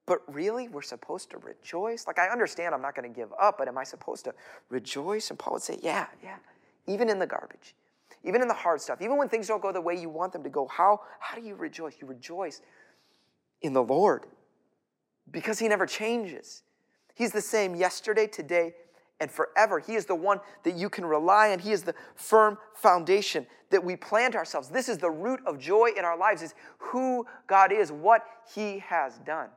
But 0.07 0.21
really, 0.33 0.67
we're 0.67 0.81
supposed 0.81 1.29
to 1.31 1.37
rejoice? 1.37 2.07
Like, 2.07 2.17
I 2.17 2.29
understand 2.29 2.73
I'm 2.73 2.81
not 2.81 2.95
going 2.95 3.07
to 3.07 3.15
give 3.15 3.29
up, 3.39 3.59
but 3.59 3.67
am 3.67 3.77
I 3.77 3.83
supposed 3.83 4.25
to 4.25 4.33
rejoice? 4.69 5.29
And 5.29 5.37
Paul 5.37 5.53
would 5.53 5.61
say, 5.61 5.77
Yeah, 5.83 6.07
yeah. 6.23 6.37
Even 6.87 7.07
in 7.07 7.19
the 7.19 7.27
garbage, 7.27 7.75
even 8.23 8.41
in 8.41 8.47
the 8.47 8.55
hard 8.55 8.81
stuff, 8.81 9.01
even 9.01 9.17
when 9.17 9.29
things 9.29 9.47
don't 9.47 9.61
go 9.61 9.71
the 9.71 9.79
way 9.79 9.93
you 9.95 10.09
want 10.09 10.33
them 10.33 10.41
to 10.43 10.49
go, 10.49 10.67
how, 10.67 11.01
how 11.19 11.35
do 11.35 11.43
you 11.43 11.53
rejoice? 11.53 11.93
You 12.01 12.07
rejoice 12.07 12.61
in 13.61 13.73
the 13.73 13.83
Lord 13.83 14.25
because 15.29 15.59
He 15.59 15.67
never 15.67 15.85
changes. 15.85 16.63
He's 17.13 17.31
the 17.31 17.41
same 17.41 17.75
yesterday, 17.75 18.25
today, 18.25 18.73
and 19.21 19.31
forever. 19.31 19.79
He 19.79 19.93
is 19.93 20.05
the 20.05 20.15
one 20.15 20.41
that 20.63 20.75
you 20.75 20.89
can 20.89 21.05
rely 21.05 21.51
on. 21.51 21.59
He 21.59 21.71
is 21.71 21.83
the 21.83 21.95
firm 22.15 22.57
foundation 22.73 23.45
that 23.69 23.81
we 23.81 23.95
plant 23.95 24.35
ourselves. 24.35 24.67
This 24.67 24.89
is 24.89 24.97
the 24.97 25.11
root 25.11 25.39
of 25.45 25.57
joy 25.57 25.91
in 25.95 26.03
our 26.03 26.17
lives 26.17 26.41
is 26.41 26.55
who 26.79 27.25
God 27.47 27.71
is, 27.71 27.91
what 27.91 28.25
he 28.53 28.79
has 28.79 29.19
done. 29.19 29.47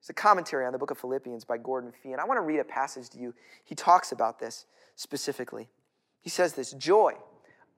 It's 0.00 0.10
a 0.10 0.12
commentary 0.12 0.66
on 0.66 0.72
the 0.72 0.78
book 0.78 0.90
of 0.90 0.98
Philippians 0.98 1.46
by 1.46 1.56
Gordon 1.56 1.92
Fee, 2.02 2.12
and 2.12 2.20
I 2.20 2.24
want 2.24 2.36
to 2.36 2.42
read 2.42 2.58
a 2.58 2.64
passage 2.64 3.08
to 3.10 3.18
you. 3.18 3.32
He 3.64 3.74
talks 3.74 4.12
about 4.12 4.38
this 4.38 4.66
specifically. 4.96 5.68
He 6.20 6.28
says 6.28 6.52
this 6.52 6.72
joy, 6.72 7.14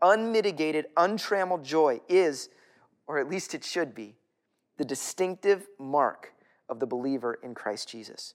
unmitigated, 0.02 0.86
untrammeled 0.96 1.62
joy 1.62 2.00
is, 2.08 2.48
or 3.06 3.20
at 3.20 3.28
least 3.28 3.54
it 3.54 3.62
should 3.62 3.94
be, 3.94 4.16
the 4.78 4.84
distinctive 4.84 5.68
mark 5.78 6.32
of 6.68 6.80
the 6.80 6.86
believer 6.86 7.38
in 7.42 7.54
Christ 7.54 7.88
Jesus. 7.88 8.34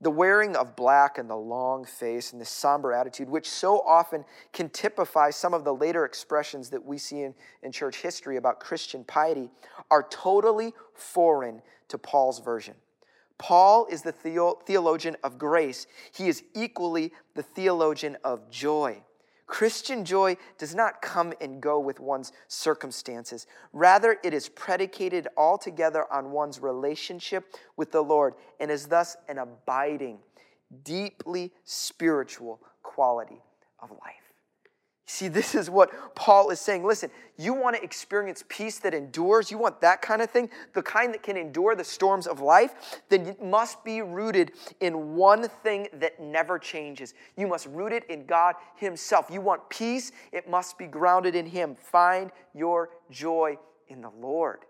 The 0.00 0.10
wearing 0.10 0.54
of 0.54 0.76
black 0.76 1.18
and 1.18 1.28
the 1.28 1.36
long 1.36 1.84
face 1.84 2.32
and 2.32 2.40
the 2.40 2.44
somber 2.44 2.92
attitude, 2.92 3.28
which 3.28 3.50
so 3.50 3.80
often 3.80 4.24
can 4.52 4.68
typify 4.68 5.30
some 5.30 5.52
of 5.52 5.64
the 5.64 5.74
later 5.74 6.04
expressions 6.04 6.70
that 6.70 6.84
we 6.84 6.98
see 6.98 7.22
in, 7.22 7.34
in 7.64 7.72
church 7.72 7.96
history 7.96 8.36
about 8.36 8.60
Christian 8.60 9.02
piety, 9.02 9.50
are 9.90 10.06
totally 10.08 10.72
foreign 10.94 11.62
to 11.88 11.98
Paul's 11.98 12.38
version. 12.38 12.74
Paul 13.38 13.86
is 13.90 14.02
the 14.02 14.12
theologian 14.12 15.16
of 15.24 15.38
grace, 15.38 15.86
he 16.12 16.28
is 16.28 16.42
equally 16.54 17.12
the 17.34 17.42
theologian 17.42 18.16
of 18.24 18.50
joy. 18.50 19.02
Christian 19.48 20.04
joy 20.04 20.36
does 20.58 20.74
not 20.74 21.02
come 21.02 21.32
and 21.40 21.60
go 21.60 21.80
with 21.80 21.98
one's 21.98 22.32
circumstances. 22.46 23.46
Rather, 23.72 24.18
it 24.22 24.32
is 24.34 24.48
predicated 24.48 25.26
altogether 25.36 26.04
on 26.12 26.30
one's 26.30 26.60
relationship 26.60 27.56
with 27.76 27.90
the 27.90 28.02
Lord 28.02 28.34
and 28.60 28.70
is 28.70 28.86
thus 28.86 29.16
an 29.26 29.38
abiding, 29.38 30.18
deeply 30.84 31.50
spiritual 31.64 32.60
quality 32.82 33.40
of 33.80 33.90
life. 33.90 34.27
See, 35.10 35.28
this 35.28 35.54
is 35.54 35.70
what 35.70 36.14
Paul 36.14 36.50
is 36.50 36.60
saying. 36.60 36.84
Listen, 36.84 37.10
you 37.38 37.54
want 37.54 37.74
to 37.74 37.82
experience 37.82 38.44
peace 38.46 38.78
that 38.80 38.92
endures, 38.92 39.50
you 39.50 39.56
want 39.56 39.80
that 39.80 40.02
kind 40.02 40.20
of 40.20 40.30
thing, 40.30 40.50
the 40.74 40.82
kind 40.82 41.14
that 41.14 41.22
can 41.22 41.38
endure 41.38 41.74
the 41.74 41.82
storms 41.82 42.26
of 42.26 42.40
life, 42.40 43.00
then 43.08 43.26
it 43.26 43.42
must 43.42 43.82
be 43.82 44.02
rooted 44.02 44.52
in 44.80 45.14
one 45.16 45.48
thing 45.48 45.88
that 45.94 46.20
never 46.20 46.58
changes. 46.58 47.14
You 47.38 47.46
must 47.46 47.68
root 47.68 47.90
it 47.94 48.04
in 48.10 48.26
God 48.26 48.56
Himself. 48.76 49.28
You 49.32 49.40
want 49.40 49.70
peace, 49.70 50.12
it 50.30 50.46
must 50.46 50.76
be 50.76 50.84
grounded 50.84 51.34
in 51.34 51.46
Him. 51.46 51.74
Find 51.74 52.30
your 52.54 52.90
joy 53.10 53.56
in 53.88 54.02
the 54.02 54.10
Lord. 54.10 54.66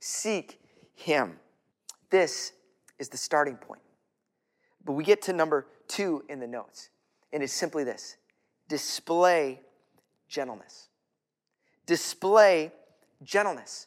Seek 0.00 0.58
Him. 0.94 1.38
This 2.08 2.52
is 2.98 3.10
the 3.10 3.18
starting 3.18 3.56
point. 3.56 3.82
But 4.86 4.94
we 4.94 5.04
get 5.04 5.20
to 5.22 5.34
number 5.34 5.66
two 5.86 6.24
in 6.30 6.40
the 6.40 6.46
notes, 6.46 6.88
and 7.30 7.42
it's 7.42 7.52
simply 7.52 7.84
this 7.84 8.16
display 8.68 9.60
gentleness. 10.32 10.88
Display 11.86 12.72
gentleness. 13.22 13.86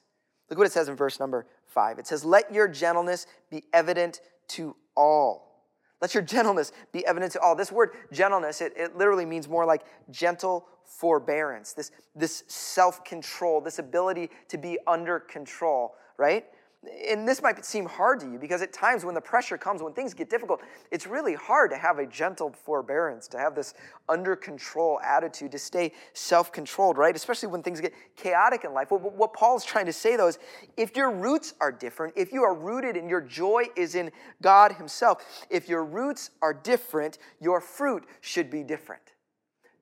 Look 0.50 0.60
what 0.60 0.68
it 0.68 0.72
says 0.72 0.88
in 0.88 0.96
verse 0.96 1.20
number 1.20 1.48
five. 1.66 2.00
It 2.00 2.08
says, 2.08 2.24
Let 2.24 2.54
your 2.54 2.68
gentleness 2.68 3.26
be 3.50 3.64
evident 3.74 4.22
to 4.50 4.76
all. 4.96 5.64
Let 6.02 6.14
your 6.14 6.24
gentleness 6.24 6.72
be 6.92 7.06
evident 7.06 7.32
to 7.34 7.40
all. 7.40 7.56
This 7.56 7.72
word 7.72 7.92
gentleness, 8.12 8.62
it, 8.62 8.74
it 8.78 8.96
literally 8.96 9.26
means 9.26 9.50
more 9.50 9.66
like 9.66 9.82
gentle 10.12 10.68
forbearance, 10.86 11.74
this, 11.74 11.92
this 12.16 12.44
self 12.48 13.04
control, 13.04 13.60
this 13.60 13.80
ability 13.80 14.30
to 14.50 14.58
be 14.58 14.78
under 14.86 15.20
control, 15.20 15.96
right? 16.18 16.46
And 17.08 17.28
this 17.28 17.42
might 17.42 17.64
seem 17.64 17.86
hard 17.86 18.20
to 18.20 18.32
you 18.32 18.38
because 18.38 18.62
at 18.62 18.74
times 18.74 19.06
when 19.06 19.16
the 19.16 19.22
pressure 19.22 19.58
comes, 19.58 19.82
when 19.82 19.94
things 19.94 20.14
get 20.14 20.30
difficult, 20.30 20.62
it's 20.92 21.08
really 21.08 21.34
hard 21.34 21.72
to 21.72 21.78
have 21.78 22.00
a 22.00 22.06
gentle 22.06 22.52
forbearance, 22.52 23.28
to 23.30 23.38
have 23.38 23.56
this 23.56 23.74
under 24.10 24.36
control 24.36 25.00
attitude, 25.02 25.52
to 25.52 25.60
stay 25.60 25.92
self 26.14 26.52
controlled, 26.52 26.98
right? 26.98 27.16
Especially 27.16 27.48
when 27.48 27.64
things 27.64 27.82
get 27.82 27.94
chaotic 28.16 28.64
in 28.64 28.74
life. 28.74 28.92
What, 28.92 29.14
what 29.14 29.34
Paul's 29.34 29.66
trying 29.66 29.86
to 29.86 29.94
say 29.94 30.16
though 30.16 30.28
is 30.28 30.40
if 30.78 30.96
your 30.96 31.12
roots 31.12 31.54
are 31.60 31.72
different, 31.72 32.14
if 32.16 32.32
you 32.32 32.44
are 32.44 32.54
rooted 32.54 32.98
and 32.98 33.10
your 33.10 33.22
joy 33.22 33.66
is 33.76 33.96
in 33.96 34.12
God 34.42 34.74
Himself, 34.74 35.46
if 35.50 35.70
your 35.70 35.84
roots 35.84 36.32
are 36.42 36.54
different, 36.54 37.18
your 37.40 37.62
fruit 37.62 38.06
should 38.22 38.50
be 38.50 38.64
different. 38.64 39.02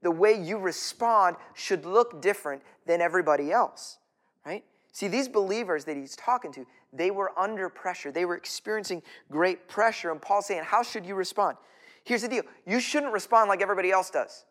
The 0.02 0.12
way 0.12 0.34
you 0.34 0.58
respond 0.58 1.38
should 1.54 1.86
look 1.86 2.22
different 2.22 2.62
than 2.86 3.02
everybody 3.02 3.52
else, 3.52 4.00
right? 4.46 4.64
See, 4.94 5.08
these 5.08 5.28
believers 5.28 5.86
that 5.86 5.98
he's 5.98 6.16
talking 6.16 6.52
to, 6.54 6.66
they 6.94 7.12
were 7.12 7.38
under 7.38 7.70
pressure. 7.70 8.12
They 8.12 8.26
were 8.26 8.36
experiencing 8.36 9.02
great 9.32 9.68
pressure. 9.68 10.12
And 10.12 10.22
Paul's 10.22 10.46
saying, 10.46 10.64
How 10.64 10.84
should 10.84 11.06
you 11.06 11.16
respond? 11.16 11.58
Here's 12.04 12.22
the 12.22 12.28
deal 12.28 12.44
you 12.66 12.80
shouldn't 12.80 13.14
respond 13.14 13.50
like 13.50 13.62
everybody 13.62 13.92
else 13.92 14.10
does. 14.10 14.46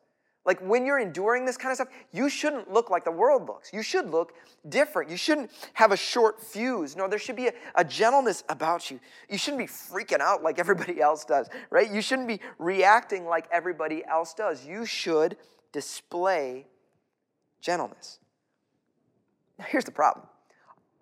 Like 0.44 0.60
when 0.60 0.84
you're 0.84 0.98
enduring 0.98 1.44
this 1.44 1.56
kind 1.56 1.70
of 1.70 1.76
stuff, 1.76 1.88
you 2.10 2.28
shouldn't 2.28 2.70
look 2.70 2.90
like 2.90 3.04
the 3.04 3.12
world 3.12 3.46
looks. 3.46 3.72
You 3.72 3.82
should 3.82 4.10
look 4.10 4.34
different. 4.68 5.08
You 5.08 5.16
shouldn't 5.16 5.52
have 5.74 5.92
a 5.92 5.96
short 5.96 6.42
fuse. 6.42 6.96
No, 6.96 7.06
there 7.06 7.20
should 7.20 7.36
be 7.36 7.46
a, 7.46 7.52
a, 7.76 7.84
gentleness 7.84 8.42
about 8.48 8.90
you. 8.90 8.98
You 9.30 9.38
shouldn't 9.38 9.60
be 9.60 9.68
freaking 9.68 10.20
out 10.20 10.42
like 10.42 10.58
everybody 10.58 11.00
else 11.00 11.24
does, 11.24 11.48
right? 11.70 11.88
You 11.88 12.02
shouldn't 12.02 12.26
be 12.26 12.40
reacting 12.58 13.24
like 13.24 13.46
everybody 13.52 14.04
else 14.04 14.34
does. 14.34 14.66
You 14.66 14.84
should 14.84 15.36
display 15.70 16.66
gentleness. 17.60 18.18
Now, 19.60 19.66
here's 19.68 19.84
the 19.84 19.92
problem 19.92 20.26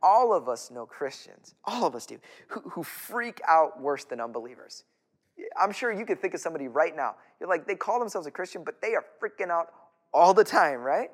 all 0.03 0.35
of 0.35 0.49
us 0.49 0.71
know 0.71 0.87
Christians, 0.87 1.55
all 1.65 1.87
of 1.87 1.95
us 1.95 2.07
do, 2.07 2.19
who, 2.49 2.61
who 2.61 2.83
freak 2.83 3.41
out 3.47 3.81
worse 3.81 4.05
than 4.05 4.21
unbelievers. 4.21 4.85
I'm 5.59 5.73
sure 5.73 5.93
you 5.93 6.05
could 6.05 6.21
think 6.21 6.35
of 6.35 6.41
somebody 6.41 6.69
right 6.69 6.95
now. 6.95 7.17
You're 7.39 7.49
like, 7.49 7.67
they 7.67 7.75
call 7.75 7.99
themselves 7.99 8.27
a 8.27 8.31
Christian, 8.31 8.63
but 8.65 8.81
they 8.83 8.95
are 8.95 9.05
freaking 9.23 9.51
out 9.51 9.69
all 10.13 10.35
the 10.35 10.45
time, 10.45 10.81
right? 10.81 11.11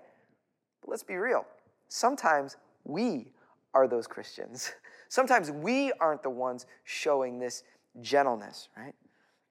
But 0.81 0.91
let's 0.91 1.03
be 1.03 1.15
real. 1.15 1.47
Sometimes 1.89 2.57
we 2.85 3.29
are 3.75 3.87
those 3.87 4.07
Christians. 4.07 4.73
Sometimes 5.09 5.51
we 5.51 5.93
aren't 6.01 6.23
the 6.23 6.31
ones 6.31 6.67
showing 6.85 7.39
this 7.39 7.63
gentleness, 8.01 8.69
right? 8.77 8.95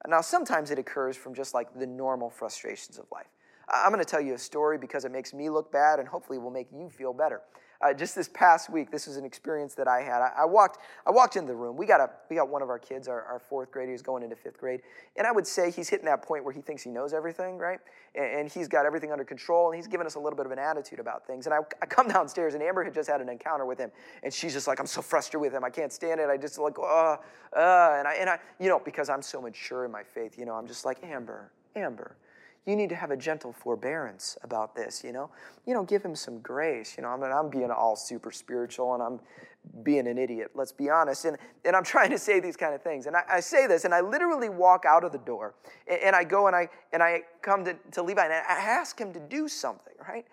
Now, 0.08 0.22
sometimes 0.22 0.72
it 0.72 0.78
occurs 0.78 1.18
from 1.18 1.34
just 1.34 1.54
like 1.54 1.74
the 1.78 1.88
normal 1.88 2.30
frustrations 2.30 3.00
of 3.00 3.06
life. 3.12 3.28
I'm 3.74 3.92
going 3.92 4.04
to 4.04 4.10
tell 4.10 4.22
you 4.22 4.36
a 4.36 4.38
story 4.38 4.78
because 4.78 5.06
it 5.06 5.12
makes 5.12 5.34
me 5.34 5.50
look 5.50 5.72
bad 5.72 6.00
and 6.00 6.08
hopefully 6.08 6.38
will 6.38 6.52
make 6.52 6.68
you 6.72 6.90
feel 6.90 7.14
better. 7.14 7.42
Uh, 7.82 7.94
just 7.94 8.16
this 8.16 8.30
past 8.34 8.70
week, 8.70 8.90
this 8.92 9.08
was 9.08 9.18
an 9.18 9.26
experience 9.26 9.74
that 9.76 9.88
I 9.88 10.02
had. 10.02 10.22
I, 10.22 10.32
I, 10.40 10.46
walked, 10.46 10.80
I 11.06 11.12
walked 11.12 11.36
into 11.36 11.48
the 11.48 11.56
room. 11.56 11.76
We 11.76 11.86
got 11.86 12.00
a, 12.00 12.10
we 12.30 12.36
got 12.36 12.50
one 12.50 12.62
of 12.62 12.70
our 12.70 12.80
kids, 12.80 13.08
our, 13.08 13.22
our 13.24 13.40
fourth 13.40 13.72
grader, 13.72 13.92
who's 13.92 14.02
going 14.02 14.24
into 14.24 14.36
fifth 14.36 14.58
grade, 14.58 14.82
and 15.18 15.28
I 15.28 15.32
would 15.32 15.46
say 15.46 15.72
he's 15.72 15.90
hitting 15.90 16.06
that 16.06 16.22
point 16.22 16.44
where 16.44 16.54
he 16.54 16.62
thinks 16.62 16.84
he 16.84 16.90
knows 16.90 17.14
everything, 17.14 17.58
right? 17.58 17.80
And, 18.16 18.26
and 18.26 18.52
he's 18.52 18.68
got 18.68 18.86
everything 18.86 19.12
under 19.12 19.26
control, 19.26 19.68
and 19.68 19.76
he's 19.76 19.88
given 19.88 20.08
us 20.08 20.16
a 20.16 20.20
little 20.20 20.38
bit 20.38 20.46
of 20.46 20.52
an 20.52 20.60
attitude 20.60 21.00
about 21.00 21.28
things. 21.28 21.46
And 21.48 21.54
I, 21.54 21.60
I 21.82 21.86
come 21.86 22.08
downstairs, 22.16 22.54
and 22.54 22.64
Amber 22.64 22.84
had 22.84 22.94
just 22.94 23.10
had 23.10 23.22
an 23.22 23.30
encounter 23.30 23.66
with 23.66 23.80
him, 23.80 23.92
and 24.24 24.34
she's 24.34 24.54
just 24.54 24.68
like, 24.68 24.80
"I'm 24.80 24.88
so 24.88 25.02
frustrated 25.02 25.42
with 25.42 25.54
him. 25.54 25.64
I 25.64 25.70
can't 25.70 25.92
stand 25.92 26.20
it. 26.20 26.30
I 26.30 26.38
just 26.38 26.58
like, 26.58 26.80
uh, 26.80 27.18
uh," 27.56 27.96
and 27.98 28.08
I, 28.08 28.16
and 28.20 28.30
I, 28.30 28.40
you 28.60 28.70
know, 28.70 28.82
because 28.84 29.10
I'm 29.10 29.22
so 29.22 29.42
mature 29.42 29.86
in 29.86 29.92
my 29.92 30.04
faith, 30.04 30.38
you 30.38 30.46
know, 30.46 30.54
I'm 30.54 30.68
just 30.68 30.86
like, 30.86 31.04
Amber, 31.04 31.52
Amber 31.76 32.16
you 32.66 32.76
need 32.76 32.90
to 32.90 32.96
have 32.96 33.12
a 33.12 33.18
gentle 33.18 33.54
forbearance 33.54 34.38
about 34.42 34.76
this, 34.76 35.04
you 35.04 35.12
know? 35.12 35.30
You 35.66 35.74
know, 35.74 35.84
give 35.84 36.04
him 36.04 36.16
some 36.16 36.40
grace. 36.40 36.96
You 36.98 37.04
know, 37.04 37.10
I 37.10 37.18
mean, 37.18 37.32
I'm 37.32 37.50
being 37.50 37.70
all 37.70 37.96
super 37.96 38.32
spiritual 38.32 38.96
and 38.96 39.04
I'm 39.04 39.20
being 39.84 40.08
an 40.08 40.18
idiot, 40.18 40.52
let's 40.56 40.72
be 40.72 40.90
honest. 40.90 41.26
And, 41.26 41.38
and 41.64 41.76
I'm 41.76 41.84
trying 41.96 42.10
to 42.10 42.18
say 42.18 42.40
these 42.40 42.58
kind 42.58 42.74
of 42.74 42.82
things. 42.82 43.06
And 43.06 43.16
I, 43.16 43.22
I 43.30 43.40
say 43.40 43.68
this, 43.68 43.86
and 43.86 43.94
I 43.94 44.02
literally 44.02 44.50
walk 44.50 44.86
out 44.86 45.04
of 45.04 45.12
the 45.12 45.20
door 45.20 45.54
and, 45.88 46.00
and, 46.02 46.16
I 46.16 46.24
go 46.24 46.48
and 46.48 46.56
I, 46.56 46.70
and 46.92 47.04
I 47.04 47.22
come 47.42 47.64
to, 47.66 47.76
to 47.92 48.02
Levi 48.02 48.24
and 48.24 48.34
I 48.34 48.38
ask 48.38 49.00
him 49.00 49.14
to 49.14 49.20
do 49.20 49.48
something, 49.48 49.94
right? 50.08 50.26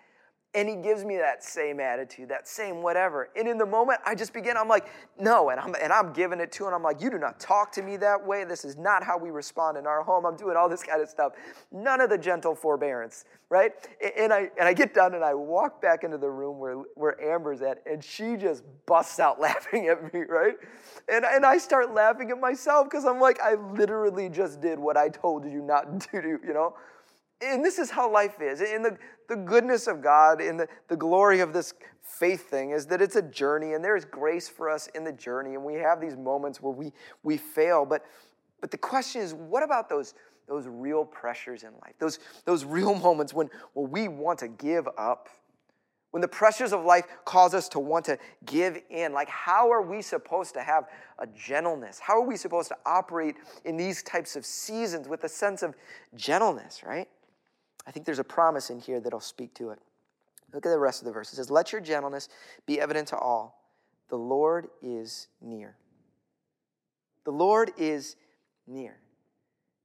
And 0.55 0.69
he 0.69 0.75
gives 0.75 1.03
me 1.03 1.17
that 1.17 1.43
same 1.43 1.79
attitude, 1.79 2.29
that 2.29 2.47
same 2.47 2.83
whatever. 2.83 3.29
And 3.35 3.47
in 3.47 3.57
the 3.57 3.65
moment, 3.65 4.01
I 4.05 4.13
just 4.13 4.33
begin, 4.33 4.55
I'm 4.55 4.67
like, 4.67 4.85
no. 5.19 5.49
And 5.49 5.59
I'm, 5.59 5.73
and 5.81 5.91
I'm 5.91 6.13
giving 6.13 6.39
it 6.39 6.51
to 6.53 6.67
him. 6.67 6.75
I'm 6.75 6.83
like, 6.83 7.01
you 7.01 7.09
do 7.09 7.17
not 7.17 7.39
talk 7.39 7.71
to 7.71 7.81
me 7.81 7.97
that 7.97 8.23
way. 8.23 8.43
This 8.43 8.63
is 8.63 8.77
not 8.77 9.03
how 9.03 9.17
we 9.17 9.31
respond 9.31 9.79
in 9.79 9.87
our 9.87 10.03
home. 10.03 10.27
I'm 10.27 10.35
doing 10.35 10.55
all 10.55 10.69
this 10.69 10.83
kind 10.83 11.01
of 11.01 11.09
stuff. 11.09 11.33
None 11.71 12.01
of 12.01 12.11
the 12.11 12.19
gentle 12.19 12.53
forbearance, 12.53 13.25
right? 13.49 13.71
And 14.15 14.31
I, 14.31 14.51
and 14.59 14.67
I 14.67 14.73
get 14.73 14.93
done 14.93 15.15
and 15.15 15.23
I 15.23 15.33
walk 15.33 15.81
back 15.81 16.03
into 16.03 16.19
the 16.19 16.29
room 16.29 16.59
where, 16.59 16.83
where 16.93 17.19
Amber's 17.19 17.63
at, 17.63 17.81
and 17.87 18.03
she 18.03 18.37
just 18.37 18.63
busts 18.85 19.19
out 19.19 19.41
laughing 19.41 19.87
at 19.87 20.13
me, 20.13 20.21
right? 20.21 20.53
And, 21.09 21.25
and 21.25 21.47
I 21.47 21.57
start 21.57 21.95
laughing 21.95 22.29
at 22.29 22.39
myself 22.39 22.91
because 22.91 23.05
I'm 23.05 23.19
like, 23.19 23.41
I 23.41 23.55
literally 23.55 24.29
just 24.29 24.61
did 24.61 24.77
what 24.77 24.97
I 24.97 25.09
told 25.09 25.45
you 25.45 25.63
not 25.63 25.99
to 26.11 26.21
do, 26.21 26.39
you 26.45 26.53
know? 26.53 26.75
And 27.43 27.63
this 27.63 27.79
is 27.79 27.89
how 27.89 28.11
life 28.11 28.41
is. 28.41 28.61
In 28.61 28.81
the, 28.81 28.97
the 29.27 29.35
goodness 29.35 29.87
of 29.87 30.01
God, 30.01 30.41
in 30.41 30.57
the, 30.57 30.67
the 30.87 30.95
glory 30.95 31.39
of 31.39 31.53
this 31.53 31.73
faith 32.01 32.49
thing, 32.49 32.71
is 32.71 32.85
that 32.87 33.01
it's 33.01 33.15
a 33.15 33.21
journey 33.21 33.73
and 33.73 33.83
there 33.83 33.95
is 33.95 34.05
grace 34.05 34.47
for 34.47 34.69
us 34.69 34.87
in 34.95 35.03
the 35.03 35.11
journey. 35.11 35.55
And 35.55 35.63
we 35.63 35.75
have 35.75 35.99
these 35.99 36.15
moments 36.15 36.61
where 36.61 36.73
we, 36.73 36.91
we 37.23 37.37
fail. 37.37 37.85
But, 37.85 38.05
but 38.61 38.71
the 38.71 38.77
question 38.77 39.21
is, 39.21 39.33
what 39.33 39.63
about 39.63 39.89
those, 39.89 40.13
those 40.47 40.67
real 40.67 41.05
pressures 41.05 41.63
in 41.63 41.71
life? 41.81 41.95
Those, 41.99 42.19
those 42.45 42.65
real 42.65 42.95
moments 42.99 43.33
when, 43.33 43.49
when 43.73 43.91
we 43.91 44.07
want 44.07 44.39
to 44.39 44.47
give 44.47 44.87
up? 44.97 45.29
When 46.11 46.21
the 46.21 46.27
pressures 46.27 46.73
of 46.73 46.85
life 46.85 47.05
cause 47.25 47.55
us 47.55 47.67
to 47.69 47.79
want 47.79 48.05
to 48.05 48.19
give 48.45 48.79
in, 48.91 49.13
like 49.13 49.27
how 49.29 49.71
are 49.71 49.81
we 49.81 50.03
supposed 50.03 50.53
to 50.53 50.61
have 50.61 50.83
a 51.17 51.25
gentleness? 51.25 51.99
How 51.99 52.13
are 52.13 52.25
we 52.25 52.37
supposed 52.37 52.67
to 52.67 52.77
operate 52.85 53.35
in 53.65 53.77
these 53.77 54.03
types 54.03 54.35
of 54.35 54.45
seasons 54.45 55.07
with 55.07 55.23
a 55.23 55.29
sense 55.29 55.63
of 55.63 55.73
gentleness, 56.13 56.83
right? 56.85 57.09
I 57.85 57.91
think 57.91 58.05
there's 58.05 58.19
a 58.19 58.23
promise 58.23 58.69
in 58.69 58.79
here 58.79 58.99
that'll 58.99 59.19
speak 59.19 59.53
to 59.55 59.69
it. 59.71 59.79
Look 60.53 60.65
at 60.65 60.69
the 60.69 60.79
rest 60.79 61.01
of 61.01 61.05
the 61.05 61.11
verse. 61.11 61.33
It 61.33 61.37
says, 61.37 61.49
Let 61.49 61.71
your 61.71 61.81
gentleness 61.81 62.29
be 62.65 62.79
evident 62.79 63.07
to 63.09 63.17
all. 63.17 63.63
The 64.09 64.17
Lord 64.17 64.67
is 64.81 65.27
near. 65.41 65.75
The 67.25 67.31
Lord 67.31 67.71
is 67.77 68.15
near. 68.67 68.97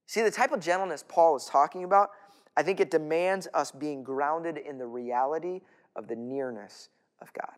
See, 0.06 0.22
the 0.22 0.30
type 0.30 0.52
of 0.52 0.60
gentleness 0.60 1.04
Paul 1.06 1.36
is 1.36 1.46
talking 1.46 1.84
about, 1.84 2.10
I 2.56 2.62
think 2.62 2.80
it 2.80 2.90
demands 2.90 3.48
us 3.54 3.70
being 3.70 4.02
grounded 4.02 4.58
in 4.58 4.78
the 4.78 4.86
reality 4.86 5.60
of 5.96 6.08
the 6.08 6.16
nearness 6.16 6.88
of 7.20 7.32
God. 7.32 7.54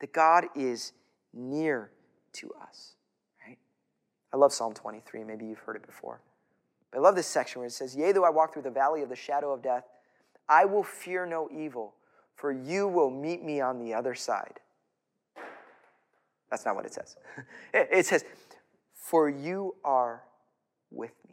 That 0.00 0.12
God 0.12 0.46
is 0.56 0.92
near 1.32 1.90
to 2.34 2.50
us, 2.60 2.96
right? 3.46 3.58
I 4.32 4.36
love 4.36 4.52
Psalm 4.52 4.74
23. 4.74 5.24
Maybe 5.24 5.46
you've 5.46 5.58
heard 5.60 5.76
it 5.76 5.86
before. 5.86 6.20
I 6.94 6.98
love 6.98 7.14
this 7.14 7.26
section 7.26 7.60
where 7.60 7.66
it 7.66 7.72
says, 7.72 7.96
Yea, 7.96 8.12
though 8.12 8.24
I 8.24 8.30
walk 8.30 8.52
through 8.52 8.62
the 8.62 8.70
valley 8.70 9.02
of 9.02 9.08
the 9.08 9.16
shadow 9.16 9.52
of 9.52 9.62
death, 9.62 9.84
I 10.48 10.64
will 10.64 10.82
fear 10.82 11.24
no 11.24 11.48
evil, 11.50 11.94
for 12.34 12.52
you 12.52 12.86
will 12.86 13.10
meet 13.10 13.42
me 13.42 13.60
on 13.60 13.78
the 13.78 13.94
other 13.94 14.14
side. 14.14 14.60
That's 16.50 16.66
not 16.66 16.74
what 16.74 16.84
it 16.84 16.92
says. 16.92 17.16
It 17.72 18.04
says, 18.04 18.24
For 18.94 19.30
you 19.30 19.74
are 19.84 20.22
with 20.90 21.12
me. 21.26 21.31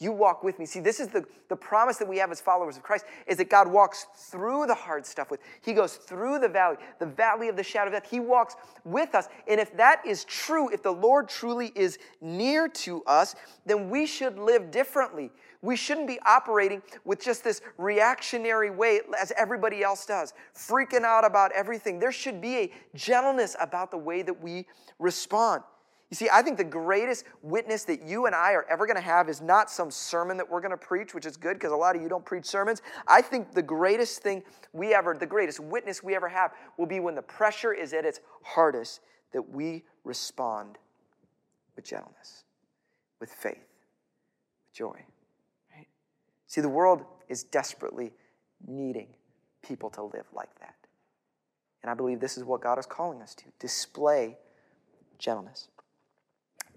You 0.00 0.12
walk 0.12 0.44
with 0.44 0.60
me. 0.60 0.66
See, 0.66 0.78
this 0.78 1.00
is 1.00 1.08
the, 1.08 1.24
the 1.48 1.56
promise 1.56 1.96
that 1.96 2.06
we 2.06 2.18
have 2.18 2.30
as 2.30 2.40
followers 2.40 2.76
of 2.76 2.84
Christ 2.84 3.04
is 3.26 3.36
that 3.38 3.50
God 3.50 3.66
walks 3.66 4.06
through 4.14 4.66
the 4.66 4.74
hard 4.74 5.04
stuff 5.04 5.28
with. 5.28 5.40
He 5.60 5.72
goes 5.72 5.96
through 5.96 6.38
the 6.38 6.48
valley, 6.48 6.76
the 7.00 7.06
valley 7.06 7.48
of 7.48 7.56
the 7.56 7.64
shadow 7.64 7.88
of 7.88 7.94
death. 7.94 8.08
He 8.08 8.20
walks 8.20 8.54
with 8.84 9.16
us. 9.16 9.28
And 9.48 9.58
if 9.58 9.76
that 9.76 10.06
is 10.06 10.24
true, 10.24 10.68
if 10.68 10.84
the 10.84 10.92
Lord 10.92 11.28
truly 11.28 11.72
is 11.74 11.98
near 12.20 12.68
to 12.68 13.02
us, 13.04 13.34
then 13.66 13.90
we 13.90 14.06
should 14.06 14.38
live 14.38 14.70
differently. 14.70 15.32
We 15.62 15.74
shouldn't 15.74 16.06
be 16.06 16.20
operating 16.24 16.80
with 17.04 17.20
just 17.20 17.42
this 17.42 17.60
reactionary 17.76 18.70
way 18.70 19.00
as 19.20 19.32
everybody 19.36 19.82
else 19.82 20.06
does, 20.06 20.32
freaking 20.54 21.02
out 21.02 21.26
about 21.26 21.50
everything. 21.50 21.98
There 21.98 22.12
should 22.12 22.40
be 22.40 22.56
a 22.56 22.72
gentleness 22.94 23.56
about 23.58 23.90
the 23.90 23.98
way 23.98 24.22
that 24.22 24.40
we 24.40 24.66
respond. 25.00 25.64
You 26.10 26.14
see, 26.14 26.28
I 26.32 26.40
think 26.40 26.56
the 26.56 26.64
greatest 26.64 27.24
witness 27.42 27.84
that 27.84 28.02
you 28.02 28.24
and 28.26 28.34
I 28.34 28.52
are 28.52 28.64
ever 28.70 28.86
going 28.86 28.96
to 28.96 29.02
have 29.02 29.28
is 29.28 29.42
not 29.42 29.70
some 29.70 29.90
sermon 29.90 30.38
that 30.38 30.48
we're 30.48 30.62
going 30.62 30.70
to 30.70 30.76
preach, 30.76 31.14
which 31.14 31.26
is 31.26 31.36
good 31.36 31.54
because 31.54 31.70
a 31.70 31.76
lot 31.76 31.96
of 31.96 32.02
you 32.02 32.08
don't 32.08 32.24
preach 32.24 32.46
sermons. 32.46 32.80
I 33.06 33.20
think 33.20 33.52
the 33.52 33.62
greatest 33.62 34.22
thing 34.22 34.42
we 34.72 34.94
ever, 34.94 35.14
the 35.14 35.26
greatest 35.26 35.60
witness 35.60 36.02
we 36.02 36.16
ever 36.16 36.28
have 36.28 36.52
will 36.78 36.86
be 36.86 36.98
when 36.98 37.14
the 37.14 37.22
pressure 37.22 37.74
is 37.74 37.92
at 37.92 38.06
its 38.06 38.20
hardest 38.42 39.00
that 39.34 39.50
we 39.50 39.84
respond 40.04 40.78
with 41.76 41.84
gentleness, 41.84 42.44
with 43.20 43.30
faith, 43.30 43.58
with 43.58 44.72
joy. 44.72 44.98
Right? 45.76 45.88
See, 46.46 46.62
the 46.62 46.70
world 46.70 47.04
is 47.28 47.42
desperately 47.42 48.14
needing 48.66 49.08
people 49.60 49.90
to 49.90 50.02
live 50.02 50.24
like 50.32 50.58
that. 50.60 50.74
And 51.82 51.90
I 51.90 51.94
believe 51.94 52.18
this 52.18 52.38
is 52.38 52.44
what 52.44 52.62
God 52.62 52.78
is 52.78 52.86
calling 52.86 53.20
us 53.20 53.34
to 53.34 53.44
display 53.60 54.38
gentleness. 55.18 55.68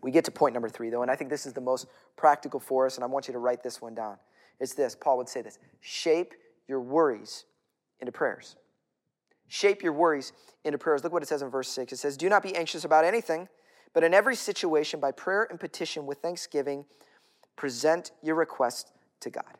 We 0.01 0.11
get 0.11 0.25
to 0.25 0.31
point 0.31 0.53
number 0.53 0.69
three, 0.69 0.89
though, 0.89 1.03
and 1.03 1.11
I 1.11 1.15
think 1.15 1.29
this 1.29 1.45
is 1.45 1.53
the 1.53 1.61
most 1.61 1.87
practical 2.17 2.59
for 2.59 2.85
us, 2.85 2.95
and 2.95 3.03
I 3.03 3.07
want 3.07 3.27
you 3.27 3.33
to 3.33 3.39
write 3.39 3.63
this 3.63 3.81
one 3.81 3.93
down. 3.93 4.17
It's 4.59 4.73
this 4.73 4.95
Paul 4.95 5.17
would 5.17 5.29
say 5.29 5.41
this 5.41 5.59
shape 5.79 6.33
your 6.67 6.79
worries 6.79 7.45
into 7.99 8.11
prayers. 8.11 8.55
Shape 9.47 9.83
your 9.83 9.93
worries 9.93 10.31
into 10.63 10.77
prayers. 10.77 11.03
Look 11.03 11.11
what 11.11 11.23
it 11.23 11.27
says 11.27 11.41
in 11.41 11.49
verse 11.49 11.67
6. 11.69 11.91
It 11.91 11.97
says, 11.97 12.15
Do 12.15 12.29
not 12.29 12.41
be 12.41 12.55
anxious 12.55 12.85
about 12.85 13.03
anything, 13.03 13.49
but 13.93 14.03
in 14.03 14.13
every 14.13 14.35
situation, 14.35 14.99
by 14.99 15.11
prayer 15.11 15.45
and 15.49 15.59
petition 15.59 16.05
with 16.05 16.19
thanksgiving, 16.19 16.85
present 17.57 18.11
your 18.23 18.35
request 18.35 18.93
to 19.19 19.29
God. 19.29 19.57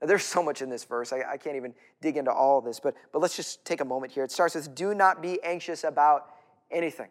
Now, 0.00 0.08
there's 0.08 0.24
so 0.24 0.42
much 0.42 0.60
in 0.60 0.70
this 0.70 0.84
verse. 0.84 1.12
I, 1.12 1.22
I 1.32 1.36
can't 1.36 1.56
even 1.56 1.74
dig 2.00 2.16
into 2.16 2.32
all 2.32 2.58
of 2.58 2.64
this, 2.64 2.80
but, 2.80 2.94
but 3.12 3.20
let's 3.20 3.36
just 3.36 3.64
take 3.64 3.80
a 3.80 3.84
moment 3.84 4.12
here. 4.12 4.24
It 4.24 4.32
starts 4.32 4.54
with, 4.54 4.74
Do 4.74 4.94
not 4.94 5.22
be 5.22 5.40
anxious 5.42 5.84
about 5.84 6.26
anything. 6.70 7.08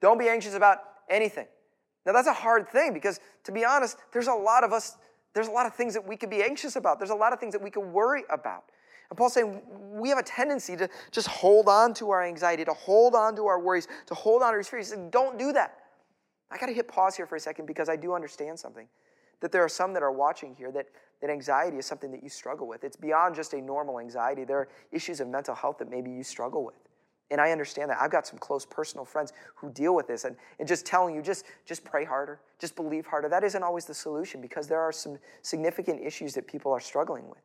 Don't 0.00 0.18
be 0.18 0.28
anxious 0.28 0.54
about 0.54 0.78
anything. 1.08 1.46
Now, 2.06 2.12
that's 2.12 2.28
a 2.28 2.32
hard 2.32 2.68
thing 2.68 2.92
because, 2.92 3.20
to 3.44 3.52
be 3.52 3.64
honest, 3.64 3.96
there's 4.12 4.26
a 4.26 4.34
lot 4.34 4.64
of 4.64 4.72
us, 4.72 4.96
there's 5.32 5.48
a 5.48 5.52
lot 5.52 5.66
of 5.66 5.74
things 5.74 5.94
that 5.94 6.06
we 6.06 6.16
could 6.16 6.30
be 6.30 6.42
anxious 6.42 6.76
about. 6.76 6.98
There's 6.98 7.10
a 7.10 7.14
lot 7.14 7.32
of 7.32 7.40
things 7.40 7.52
that 7.52 7.62
we 7.62 7.70
could 7.70 7.86
worry 7.86 8.24
about. 8.30 8.64
And 9.10 9.18
Paul's 9.18 9.34
saying 9.34 9.62
we 9.92 10.08
have 10.08 10.18
a 10.18 10.22
tendency 10.22 10.76
to 10.76 10.88
just 11.10 11.28
hold 11.28 11.68
on 11.68 11.94
to 11.94 12.10
our 12.10 12.22
anxiety, 12.24 12.64
to 12.64 12.72
hold 12.72 13.14
on 13.14 13.36
to 13.36 13.46
our 13.46 13.60
worries, 13.60 13.88
to 14.06 14.14
hold 14.14 14.42
on 14.42 14.52
to 14.52 14.56
our 14.56 14.62
fears. 14.62 14.90
He 14.90 14.96
said, 14.96 15.10
don't 15.10 15.38
do 15.38 15.52
that. 15.52 15.76
I 16.50 16.58
got 16.58 16.66
to 16.66 16.74
hit 16.74 16.88
pause 16.88 17.16
here 17.16 17.26
for 17.26 17.36
a 17.36 17.40
second 17.40 17.66
because 17.66 17.88
I 17.88 17.96
do 17.96 18.14
understand 18.14 18.58
something. 18.58 18.86
That 19.40 19.50
there 19.52 19.64
are 19.64 19.68
some 19.68 19.92
that 19.94 20.02
are 20.02 20.12
watching 20.12 20.54
here 20.54 20.70
that, 20.72 20.86
that 21.20 21.30
anxiety 21.30 21.78
is 21.78 21.86
something 21.86 22.10
that 22.12 22.22
you 22.22 22.28
struggle 22.28 22.66
with. 22.66 22.84
It's 22.84 22.96
beyond 22.96 23.34
just 23.34 23.52
a 23.52 23.60
normal 23.60 23.98
anxiety. 23.98 24.44
There 24.44 24.58
are 24.58 24.68
issues 24.92 25.20
of 25.20 25.28
mental 25.28 25.54
health 25.54 25.78
that 25.78 25.90
maybe 25.90 26.10
you 26.10 26.22
struggle 26.22 26.64
with. 26.64 26.76
And 27.30 27.40
I 27.40 27.50
understand 27.52 27.90
that. 27.90 27.98
I've 28.00 28.10
got 28.10 28.26
some 28.26 28.38
close 28.38 28.66
personal 28.66 29.04
friends 29.04 29.32
who 29.56 29.70
deal 29.70 29.94
with 29.94 30.06
this. 30.06 30.24
And, 30.24 30.36
and 30.58 30.68
just 30.68 30.84
telling 30.84 31.14
you, 31.14 31.22
just, 31.22 31.46
just 31.64 31.84
pray 31.84 32.04
harder, 32.04 32.40
just 32.58 32.76
believe 32.76 33.06
harder, 33.06 33.28
that 33.28 33.42
isn't 33.44 33.62
always 33.62 33.86
the 33.86 33.94
solution 33.94 34.40
because 34.40 34.68
there 34.68 34.80
are 34.80 34.92
some 34.92 35.18
significant 35.42 36.02
issues 36.04 36.34
that 36.34 36.46
people 36.46 36.70
are 36.72 36.80
struggling 36.80 37.28
with. 37.28 37.40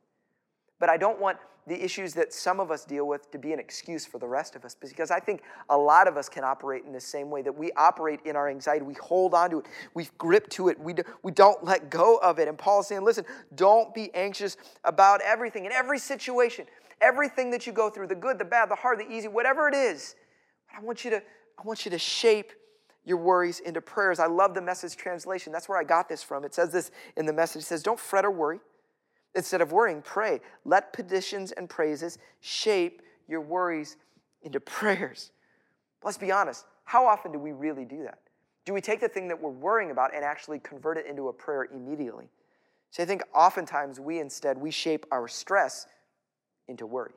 But 0.80 0.90
I 0.90 0.98
don't 0.98 1.20
want 1.20 1.38
the 1.68 1.82
issues 1.82 2.14
that 2.16 2.34
some 2.34 2.60
of 2.60 2.72
us 2.72 2.84
deal 2.84 3.08
with 3.08 3.30
to 3.32 3.38
be 3.38 3.54
an 3.54 3.60
excuse 3.60 4.06
for 4.06 4.18
the 4.18 4.28
rest 4.28 4.56
of 4.56 4.66
us 4.66 4.76
because 4.76 5.12
I 5.12 5.20
think 5.20 5.44
a 5.70 5.78
lot 5.78 6.08
of 6.08 6.18
us 6.18 6.28
can 6.28 6.44
operate 6.44 6.84
in 6.86 6.92
the 6.92 7.00
same 7.00 7.30
way 7.30 7.42
that 7.44 7.56
we 7.56 7.72
operate 7.74 8.22
in 8.26 8.36
our 8.36 8.50
anxiety. 8.50 8.84
We 8.84 8.96
hold 8.96 9.34
on 9.34 9.52
to 9.52 9.60
it, 9.60 9.66
we 9.94 10.10
grip 10.18 10.50
to 10.52 10.70
it, 10.70 10.80
we, 10.80 10.94
do, 10.94 11.04
we 11.22 11.32
don't 11.32 11.64
let 11.64 11.90
go 11.90 12.18
of 12.18 12.40
it. 12.40 12.48
And 12.48 12.58
Paul's 12.58 12.88
saying, 12.88 13.04
listen, 13.04 13.26
don't 13.56 13.94
be 13.94 14.10
anxious 14.16 14.58
about 14.84 15.22
everything 15.22 15.66
in 15.66 15.72
every 15.72 16.00
situation. 16.00 16.66
Everything 17.02 17.52
that 17.52 17.66
you 17.66 17.74
go 17.74 17.90
through, 17.90 18.08
the 18.08 18.16
good, 18.16 18.38
the 18.38 18.46
bad, 18.46 18.70
the 18.70 18.76
hard, 18.76 19.00
the 19.00 19.10
easy, 19.10 19.28
whatever 19.28 19.68
it 19.68 19.76
is, 19.76 20.16
I 20.76 20.82
want 20.82 21.04
you 21.04 21.12
to, 21.12 21.18
I 21.18 21.62
want 21.64 21.86
you 21.86 21.92
to 21.92 22.00
shape 22.00 22.52
your 23.06 23.18
worries 23.18 23.60
into 23.60 23.82
prayers. 23.82 24.20
I 24.20 24.28
love 24.28 24.54
the 24.54 24.62
message 24.62 24.96
translation. 24.96 25.52
That's 25.52 25.70
where 25.70 25.78
I 25.78 25.84
got 25.84 26.10
this 26.10 26.22
from. 26.22 26.44
It 26.44 26.54
says 26.54 26.72
this 26.72 26.92
in 27.18 27.26
the 27.26 27.34
message. 27.34 27.64
It 27.64 27.66
says, 27.66 27.84
Don't 27.84 28.00
fret 28.00 28.26
or 28.26 28.32
worry. 28.32 28.60
Instead 29.36 29.62
of 29.62 29.72
worrying, 29.72 30.02
pray. 30.02 30.42
Let 30.66 30.92
petitions 30.94 31.52
and 31.52 31.70
praises 31.70 32.18
shape 32.42 33.02
your 33.28 33.42
worries 33.42 33.98
into 34.42 34.60
prayers. 34.60 35.32
Let's 36.04 36.18
be 36.18 36.32
honest. 36.32 36.66
How 36.84 37.06
often 37.06 37.32
do 37.32 37.40
we 37.40 37.52
really 37.52 37.86
do 37.86 38.04
that? 38.04 38.20
Do 38.66 38.74
we 38.74 38.82
take 38.82 39.00
the 39.00 39.08
thing 39.08 39.28
that 39.28 39.40
we're 39.40 39.50
worrying 39.50 39.92
about 39.92 40.14
and 40.14 40.24
actually 40.24 40.60
convert 40.60 40.98
it 40.98 41.06
into 41.06 41.28
a 41.28 41.34
prayer 41.34 41.66
immediately? 41.66 42.30
So 42.92 43.04
I 43.04 43.06
think 43.06 43.22
oftentimes 43.34 44.00
we 44.00 44.20
instead 44.20 44.58
we 44.58 44.72
shape 44.72 45.06
our 45.12 45.28
stress 45.28 45.86
into 46.70 46.86
worry. 46.86 47.14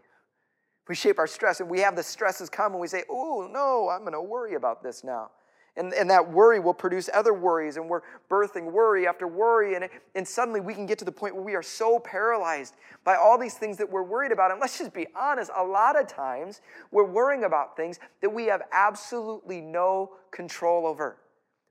We 0.88 0.96
shape 0.96 1.18
our 1.18 1.28
stress 1.28 1.60
and 1.60 1.70
we 1.70 1.80
have 1.80 1.94
the 1.94 2.02
stresses 2.02 2.48
come 2.50 2.72
and 2.72 2.80
we 2.80 2.88
say, 2.88 3.04
oh, 3.08 3.48
no, 3.52 3.88
I'm 3.88 4.00
going 4.00 4.12
to 4.12 4.22
worry 4.22 4.54
about 4.54 4.82
this 4.82 5.04
now. 5.04 5.30
And, 5.76 5.94
and 5.94 6.10
that 6.10 6.30
worry 6.30 6.60
will 6.60 6.74
produce 6.74 7.08
other 7.14 7.32
worries, 7.32 7.78
and 7.78 7.88
we're 7.88 8.02
birthing 8.30 8.70
worry 8.70 9.06
after 9.06 9.26
worry. 9.26 9.74
And, 9.74 9.88
and 10.14 10.28
suddenly 10.28 10.60
we 10.60 10.74
can 10.74 10.84
get 10.84 10.98
to 10.98 11.04
the 11.06 11.12
point 11.12 11.34
where 11.34 11.44
we 11.44 11.54
are 11.54 11.62
so 11.62 11.98
paralyzed 11.98 12.74
by 13.04 13.16
all 13.16 13.38
these 13.38 13.54
things 13.54 13.78
that 13.78 13.88
we're 13.88 14.02
worried 14.02 14.32
about. 14.32 14.50
And 14.50 14.60
let's 14.60 14.78
just 14.78 14.92
be 14.92 15.06
honest 15.16 15.50
a 15.56 15.64
lot 15.64 15.98
of 15.98 16.06
times 16.06 16.60
we're 16.90 17.10
worrying 17.10 17.44
about 17.44 17.74
things 17.74 18.00
that 18.20 18.28
we 18.28 18.44
have 18.46 18.62
absolutely 18.70 19.62
no 19.62 20.10
control 20.30 20.86
over. 20.86 21.16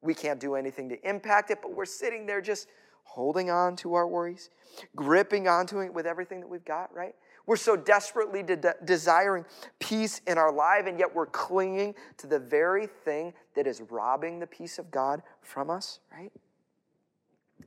We 0.01 0.15
can't 0.15 0.39
do 0.39 0.55
anything 0.55 0.89
to 0.89 1.07
impact 1.07 1.51
it, 1.51 1.59
but 1.61 1.75
we're 1.75 1.85
sitting 1.85 2.25
there 2.25 2.41
just 2.41 2.67
holding 3.03 3.51
on 3.51 3.75
to 3.75 3.93
our 3.93 4.07
worries, 4.07 4.49
gripping 4.95 5.47
onto 5.47 5.79
it 5.81 5.93
with 5.93 6.07
everything 6.07 6.39
that 6.39 6.47
we've 6.47 6.65
got, 6.65 6.91
right? 6.95 7.13
We're 7.45 7.55
so 7.55 7.75
desperately 7.75 8.43
de- 8.43 8.75
desiring 8.85 9.45
peace 9.79 10.21
in 10.27 10.37
our 10.37 10.51
life, 10.51 10.85
and 10.85 10.99
yet 10.99 11.13
we're 11.13 11.25
clinging 11.25 11.95
to 12.17 12.27
the 12.27 12.39
very 12.39 12.87
thing 12.87 13.33
that 13.55 13.67
is 13.67 13.81
robbing 13.89 14.39
the 14.39 14.47
peace 14.47 14.79
of 14.79 14.91
God 14.91 15.21
from 15.41 15.69
us, 15.69 15.99
right? 16.11 16.31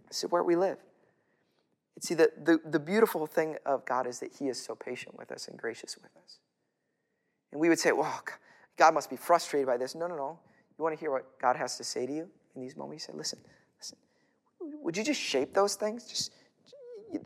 This 0.08 0.24
is 0.24 0.30
where 0.30 0.42
we 0.42 0.56
live. 0.56 0.78
See, 2.00 2.14
the, 2.14 2.30
the, 2.42 2.60
the 2.64 2.78
beautiful 2.78 3.26
thing 3.26 3.56
of 3.64 3.84
God 3.84 4.06
is 4.06 4.20
that 4.20 4.32
He 4.38 4.48
is 4.48 4.62
so 4.62 4.74
patient 4.74 5.16
with 5.18 5.32
us 5.32 5.48
and 5.48 5.58
gracious 5.58 5.96
with 5.96 6.10
us. 6.22 6.38
And 7.52 7.60
we 7.60 7.68
would 7.68 7.78
say, 7.78 7.92
well, 7.92 8.22
God 8.76 8.94
must 8.94 9.10
be 9.10 9.16
frustrated 9.16 9.66
by 9.66 9.76
this. 9.76 9.94
No, 9.94 10.06
no, 10.06 10.16
no. 10.16 10.38
You 10.76 10.82
want 10.82 10.94
to 10.96 11.00
hear 11.00 11.12
what 11.12 11.38
God 11.40 11.56
has 11.56 11.76
to 11.78 11.84
say 11.84 12.06
to 12.06 12.12
you 12.12 12.28
in 12.56 12.62
these 12.62 12.76
moments? 12.76 13.04
He 13.04 13.06
said, 13.06 13.16
listen, 13.16 13.38
listen. 13.78 13.96
Would 14.60 14.96
you 14.96 15.04
just 15.04 15.20
shape 15.20 15.54
those 15.54 15.76
things? 15.76 16.06
Just 16.06 16.32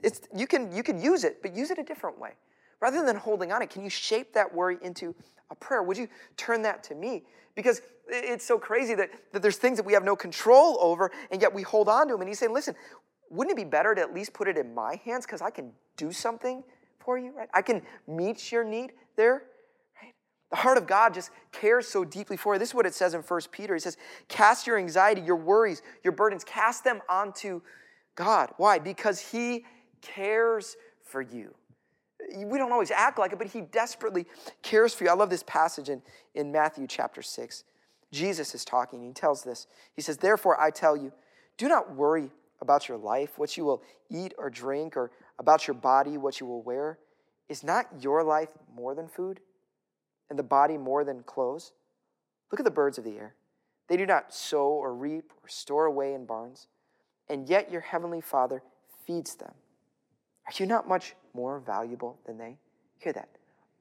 it's, 0.02 0.22
you, 0.34 0.46
can, 0.46 0.72
you 0.74 0.82
can 0.82 1.00
use 1.00 1.24
it, 1.24 1.42
but 1.42 1.54
use 1.54 1.70
it 1.70 1.78
a 1.78 1.82
different 1.82 2.18
way. 2.18 2.32
Rather 2.80 3.04
than 3.04 3.16
holding 3.16 3.52
on 3.52 3.62
it, 3.62 3.70
can 3.70 3.82
you 3.82 3.90
shape 3.90 4.32
that 4.34 4.52
worry 4.54 4.78
into 4.82 5.14
a 5.50 5.54
prayer? 5.54 5.82
Would 5.82 5.96
you 5.96 6.08
turn 6.36 6.62
that 6.62 6.84
to 6.84 6.94
me? 6.94 7.24
Because 7.54 7.82
it's 8.08 8.44
so 8.44 8.58
crazy 8.58 8.94
that, 8.94 9.10
that 9.32 9.42
there's 9.42 9.56
things 9.56 9.78
that 9.78 9.86
we 9.86 9.92
have 9.92 10.04
no 10.04 10.16
control 10.16 10.78
over, 10.80 11.10
and 11.30 11.42
yet 11.42 11.52
we 11.52 11.62
hold 11.62 11.88
on 11.88 12.06
to 12.06 12.14
them. 12.14 12.20
And 12.20 12.28
he's 12.28 12.38
saying, 12.38 12.54
listen, 12.54 12.74
wouldn't 13.30 13.58
it 13.58 13.62
be 13.62 13.68
better 13.68 13.94
to 13.94 14.00
at 14.00 14.14
least 14.14 14.32
put 14.32 14.48
it 14.48 14.56
in 14.56 14.74
my 14.74 14.96
hands 15.04 15.26
because 15.26 15.42
I 15.42 15.50
can 15.50 15.72
do 15.96 16.12
something 16.12 16.62
for 16.98 17.18
you, 17.18 17.32
right? 17.32 17.48
I 17.52 17.62
can 17.62 17.82
meet 18.06 18.52
your 18.52 18.64
need 18.64 18.92
there. 19.16 19.42
The 20.50 20.56
heart 20.56 20.78
of 20.78 20.86
God 20.86 21.12
just 21.12 21.30
cares 21.52 21.86
so 21.86 22.04
deeply 22.04 22.38
for 22.38 22.54
you. 22.54 22.58
This 22.58 22.70
is 22.70 22.74
what 22.74 22.86
it 22.86 22.94
says 22.94 23.12
in 23.12 23.20
1 23.20 23.40
Peter. 23.50 23.74
He 23.74 23.80
says, 23.80 23.98
Cast 24.28 24.66
your 24.66 24.78
anxiety, 24.78 25.20
your 25.20 25.36
worries, 25.36 25.82
your 26.02 26.12
burdens, 26.12 26.42
cast 26.42 26.84
them 26.84 27.02
onto 27.08 27.60
God. 28.14 28.50
Why? 28.56 28.78
Because 28.78 29.20
He 29.20 29.66
cares 30.00 30.76
for 31.02 31.20
you. 31.20 31.54
We 32.36 32.58
don't 32.58 32.72
always 32.72 32.90
act 32.90 33.18
like 33.18 33.32
it, 33.32 33.38
but 33.38 33.48
He 33.48 33.60
desperately 33.60 34.26
cares 34.62 34.92
for 34.94 35.04
you. 35.04 35.10
I 35.10 35.14
love 35.14 35.30
this 35.30 35.44
passage 35.44 35.88
in, 35.88 36.02
in 36.34 36.52
Matthew 36.52 36.86
chapter 36.86 37.22
6. 37.22 37.64
Jesus 38.12 38.54
is 38.54 38.64
talking. 38.64 39.02
He 39.02 39.12
tells 39.12 39.42
this. 39.42 39.66
He 39.94 40.02
says, 40.02 40.16
Therefore, 40.16 40.60
I 40.60 40.70
tell 40.70 40.96
you, 40.96 41.12
do 41.56 41.68
not 41.68 41.94
worry 41.94 42.30
about 42.60 42.88
your 42.88 42.98
life, 42.98 43.38
what 43.38 43.56
you 43.56 43.64
will 43.64 43.82
eat 44.10 44.34
or 44.38 44.50
drink, 44.50 44.96
or 44.96 45.10
about 45.38 45.66
your 45.66 45.74
body, 45.74 46.16
what 46.16 46.40
you 46.40 46.46
will 46.46 46.62
wear. 46.62 46.98
Is 47.48 47.62
not 47.62 47.86
your 48.00 48.22
life 48.22 48.50
more 48.74 48.94
than 48.94 49.08
food, 49.08 49.40
and 50.28 50.38
the 50.38 50.42
body 50.42 50.76
more 50.76 51.04
than 51.04 51.22
clothes? 51.22 51.72
Look 52.50 52.60
at 52.60 52.64
the 52.64 52.70
birds 52.70 52.98
of 52.98 53.04
the 53.04 53.16
air. 53.16 53.34
They 53.88 53.96
do 53.96 54.06
not 54.06 54.34
sow 54.34 54.68
or 54.68 54.94
reap 54.94 55.32
or 55.42 55.48
store 55.48 55.86
away 55.86 56.14
in 56.14 56.26
barns, 56.26 56.66
and 57.28 57.48
yet 57.48 57.70
your 57.70 57.80
heavenly 57.80 58.20
Father 58.20 58.62
feeds 59.06 59.34
them. 59.34 59.54
Are 60.48 60.52
you 60.56 60.64
not 60.64 60.88
much 60.88 61.14
more 61.34 61.60
valuable 61.60 62.18
than 62.24 62.38
they? 62.38 62.56
Hear 62.98 63.12
that. 63.12 63.28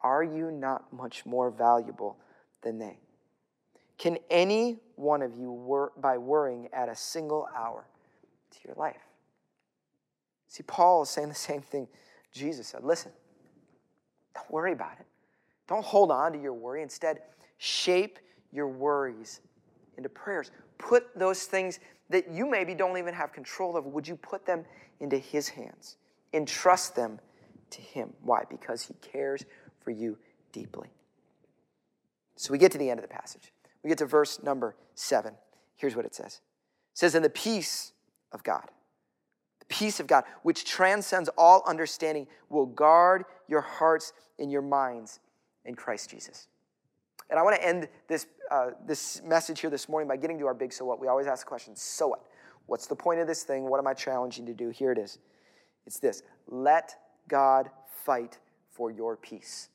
Are 0.02 0.24
you 0.24 0.52
not 0.52 0.92
much 0.92 1.26
more 1.26 1.50
valuable 1.50 2.18
than 2.62 2.78
they? 2.78 3.00
Can 3.98 4.18
any 4.30 4.78
one 4.96 5.22
of 5.22 5.36
you, 5.36 5.50
wor- 5.50 5.94
by 5.98 6.18
worrying, 6.18 6.68
add 6.74 6.90
a 6.90 6.96
single 6.96 7.48
hour 7.56 7.88
to 8.52 8.58
your 8.66 8.76
life? 8.76 9.08
See, 10.48 10.64
Paul 10.64 11.04
is 11.04 11.10
saying 11.10 11.30
the 11.30 11.36
same 11.36 11.62
thing 11.62 11.88
Jesus 12.34 12.68
said. 12.68 12.84
Listen, 12.84 13.14
don't 14.36 14.52
worry 14.52 14.74
about 14.74 15.00
it. 15.00 15.06
Don't 15.70 15.86
hold 15.86 16.12
on 16.12 16.34
to 16.34 16.42
your 16.42 16.54
worry. 16.54 16.82
Instead, 16.84 17.20
shape 17.58 18.20
your 18.52 18.68
worries 18.68 19.40
into 19.98 20.10
prayers. 20.10 20.52
Put 20.78 21.18
those 21.18 21.44
things 21.44 21.80
that 22.10 22.30
you 22.30 22.46
maybe 22.46 22.76
don't 22.76 22.98
even 22.98 23.14
have 23.14 23.32
control 23.32 23.78
of, 23.78 23.86
would 23.86 24.08
you 24.08 24.16
put 24.16 24.46
them 24.46 24.66
into 25.00 25.18
His 25.18 25.48
hands? 25.48 25.96
Entrust 26.34 26.96
them 26.96 27.20
to 27.72 27.82
Him. 27.82 28.14
Why? 28.22 28.44
Because 28.50 28.84
He 28.84 28.94
cares 28.96 29.46
for 29.84 29.92
you 29.92 30.18
deeply. 30.52 30.90
So 32.36 32.52
we 32.52 32.58
get 32.58 32.72
to 32.74 32.78
the 32.78 32.90
end 32.90 33.00
of 33.00 33.04
the 33.04 33.14
passage. 33.14 33.52
We 33.84 33.90
get 33.90 33.98
to 34.00 34.06
verse 34.06 34.42
number 34.44 34.76
seven. 34.96 35.34
Here's 35.76 35.96
what 35.96 36.06
it 36.06 36.16
says 36.16 36.42
It 36.94 37.00
says, 37.00 37.16
In 37.16 37.24
the 37.24 37.30
peace 37.30 37.94
of 38.32 38.44
God, 38.44 38.70
the 39.60 39.66
peace 39.66 40.00
of 40.00 40.08
God, 40.08 40.24
which 40.44 40.66
transcends 40.66 41.30
all 41.38 41.64
understanding, 41.66 42.28
will 42.50 42.66
guard 42.66 43.26
your 43.48 43.62
hearts 43.62 44.14
and 44.40 44.52
your 44.52 44.62
minds 44.62 45.20
in 45.66 45.76
Christ 45.76 46.10
Jesus. 46.10 46.48
And 47.30 47.40
I 47.40 47.44
want 47.44 47.56
to 47.58 47.66
end 47.66 47.90
this, 48.08 48.26
uh, 48.50 48.72
this 48.86 49.22
message 49.24 49.60
here 49.60 49.70
this 49.70 49.90
morning 49.90 50.08
by 50.08 50.16
getting 50.16 50.40
to 50.40 50.48
our 50.48 50.54
big 50.54 50.72
so 50.72 50.86
what. 50.86 51.00
We 51.00 51.08
always 51.08 51.28
ask 51.28 51.46
the 51.46 51.50
question 51.50 51.76
so 51.76 52.08
what? 52.10 52.24
What's 52.68 52.88
the 52.88 52.96
point 52.96 53.20
of 53.20 53.28
this 53.28 53.44
thing? 53.44 53.70
What 53.70 53.80
am 53.80 53.88
I 53.88 53.94
challenging 53.94 54.46
to 54.46 54.54
do? 54.54 54.70
Here 54.70 54.92
it 54.92 54.98
is. 54.98 55.20
It's 55.88 56.00
this 56.00 56.22
let 56.48 56.96
God 57.28 57.72
fight 58.06 58.38
for 58.70 58.92
your 58.92 59.16
peace. 59.16 59.70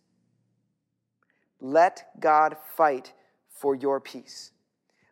Let 1.60 2.20
God 2.20 2.56
fight 2.76 3.12
for 3.48 3.74
your 3.74 3.98
peace. 4.00 4.52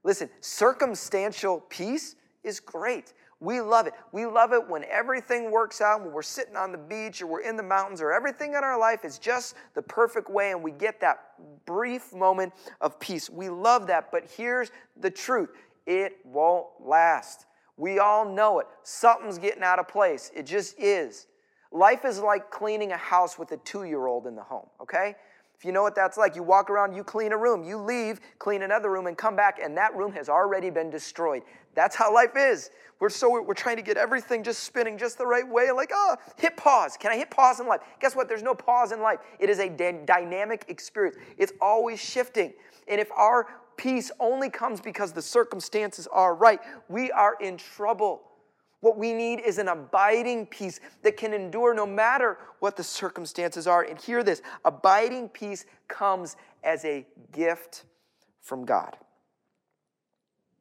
Listen, 0.05 0.31
circumstantial 0.41 1.61
peace 1.69 2.17
is 2.45 2.61
great. 2.61 3.13
We 3.41 3.61
love 3.61 3.87
it. 3.87 3.95
We 4.13 4.27
love 4.27 4.53
it 4.53 4.69
when 4.69 4.85
everything 4.85 5.51
works 5.51 5.81
out, 5.81 6.03
when 6.03 6.13
we're 6.13 6.23
sitting 6.23 6.57
on 6.57 6.73
the 6.73 6.79
beach 6.79 7.23
or 7.23 7.27
we're 7.27 7.41
in 7.41 7.57
the 7.57 7.63
mountains 7.63 8.03
or 8.03 8.13
everything 8.13 8.51
in 8.51 8.57
our 8.57 8.79
life 8.79 9.05
is 9.05 9.19
just 9.19 9.55
the 9.75 9.81
perfect 9.81 10.29
way 10.29 10.51
and 10.51 10.63
we 10.63 10.73
get 10.73 11.01
that 11.01 11.21
brief 11.65 12.13
moment 12.13 12.53
of 12.83 13.01
peace. 13.01 13.31
We 13.31 13.49
love 13.49 13.87
that, 13.87 14.11
but 14.13 14.31
here's 14.37 14.71
the 15.01 15.11
truth 15.11 15.51
it 15.87 16.19
won't 16.25 16.67
last. 16.79 17.47
We 17.81 17.99
all 17.99 18.31
know 18.31 18.61
it. 18.61 18.67
Something's 18.83 19.39
getting 19.39 19.63
out 19.63 19.79
of 19.79 19.89
place. 19.89 20.31
It 20.37 20.45
just 20.45 20.79
is. 20.79 21.29
Life 21.73 22.05
is 22.05 22.21
like 22.21 22.51
cleaning 22.51 22.93
a 22.93 22.97
house 22.97 23.39
with 23.39 23.53
a 23.53 23.57
two 23.59 23.85
year 23.85 24.07
old 24.07 24.27
in 24.27 24.37
the 24.37 24.43
home, 24.43 24.67
okay? 24.83 25.15
If 25.57 25.65
you 25.65 25.73
know 25.73 25.83
what 25.83 25.95
that's 25.95 26.19
like, 26.19 26.37
you 26.37 26.43
walk 26.43 26.69
around, 26.69 26.95
you 26.95 27.03
clean 27.03 27.33
a 27.33 27.39
room, 27.39 27.65
you 27.65 27.79
leave, 27.79 28.21
clean 28.39 28.63
another 28.63 28.91
room, 28.91 29.07
and 29.07 29.17
come 29.17 29.35
back, 29.35 29.61
and 29.63 29.75
that 29.79 29.97
room 29.97 30.13
has 30.13 30.29
already 30.29 30.69
been 30.69 30.91
destroyed. 30.91 31.43
That's 31.75 31.97
how 31.97 32.13
life 32.13 32.33
is. 32.37 32.71
We're 32.99 33.09
so 33.09 33.31
we're 33.43 33.55
trying 33.55 33.77
to 33.77 33.83
get 33.83 33.97
everything 33.97 34.43
just 34.43 34.65
spinning 34.65 34.99
just 34.99 35.17
the 35.17 35.27
right 35.27 35.49
way. 35.49 35.71
Like, 35.71 35.91
oh, 35.95 36.17
hit 36.37 36.59
pause. 36.59 36.99
Can 36.99 37.13
I 37.13 37.17
hit 37.17 37.31
pause 37.31 37.61
in 37.61 37.67
life? 37.67 37.81
Guess 37.99 38.15
what? 38.15 38.29
There's 38.29 38.43
no 38.43 38.55
pause 38.55 38.93
in 38.93 39.01
life. 39.01 39.21
It 39.39 39.49
is 39.49 39.59
a 39.59 39.71
dynamic 39.71 40.67
experience. 40.69 41.17
It's 41.39 41.53
always 41.63 41.99
shifting. 41.99 42.53
And 42.89 43.01
if 43.01 43.11
our 43.13 43.47
peace 43.81 44.13
only 44.21 44.51
comes 44.51 44.79
because 44.79 45.13
the 45.13 45.23
circumstances 45.23 46.07
are 46.13 46.35
right, 46.35 46.61
we 46.91 47.11
are 47.11 47.37
in 47.41 47.57
trouble. 47.57 48.21
What 48.81 48.99
we 48.99 49.15
need 49.15 49.41
is 49.41 49.57
an 49.57 49.69
abiding 49.69 50.47
peace 50.47 50.81
that 51.03 51.17
can 51.17 51.33
endure 51.33 51.73
no 51.73 51.87
matter 51.87 52.37
what 52.59 52.77
the 52.77 52.85
circumstances 52.85 53.67
are. 53.67 53.83
And 53.83 53.99
hear 53.99 54.23
this 54.23 54.43
abiding 54.67 55.31
peace 55.31 55.65
comes 55.89 56.37
as 56.63 56.85
a 56.85 57.07
gift 57.33 57.85
from 58.43 58.67
God. 58.67 58.99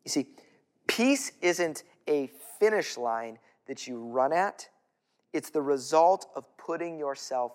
You 0.05 0.11
see, 0.11 0.27
peace 0.87 1.33
isn't 1.41 1.83
a 2.07 2.31
finish 2.57 2.95
line 2.95 3.37
that 3.67 3.85
you 3.85 3.99
run 3.99 4.31
at, 4.31 4.67
it's 5.33 5.49
the 5.49 5.61
result 5.61 6.27
of 6.37 6.45
putting 6.57 6.97
yourself 6.97 7.51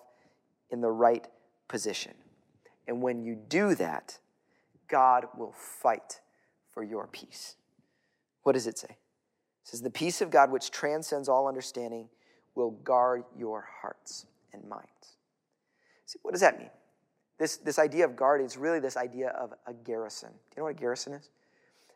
in 0.69 0.79
the 0.79 0.91
right 0.91 1.27
position. 1.67 2.13
And 2.87 3.01
when 3.01 3.23
you 3.23 3.33
do 3.33 3.73
that, 3.75 4.19
God 4.95 5.25
will 5.37 5.51
fight 5.51 6.21
for 6.71 6.81
your 6.81 7.05
peace. 7.07 7.57
What 8.43 8.53
does 8.53 8.65
it 8.65 8.77
say? 8.77 8.91
It 8.91 8.97
says, 9.65 9.81
The 9.81 9.89
peace 9.89 10.21
of 10.21 10.29
God, 10.29 10.49
which 10.51 10.71
transcends 10.71 11.27
all 11.27 11.49
understanding, 11.49 12.07
will 12.55 12.71
guard 12.71 13.25
your 13.37 13.67
hearts 13.81 14.25
and 14.53 14.63
minds. 14.69 15.17
See, 16.05 16.17
what 16.21 16.31
does 16.31 16.39
that 16.39 16.57
mean? 16.57 16.69
This, 17.37 17.57
this 17.57 17.77
idea 17.77 18.05
of 18.05 18.15
guarding 18.15 18.45
is 18.45 18.55
really 18.55 18.79
this 18.79 18.95
idea 18.95 19.31
of 19.31 19.51
a 19.67 19.73
garrison. 19.73 20.29
Do 20.29 20.37
you 20.55 20.61
know 20.61 20.63
what 20.63 20.77
a 20.77 20.79
garrison 20.79 21.11
is? 21.11 21.29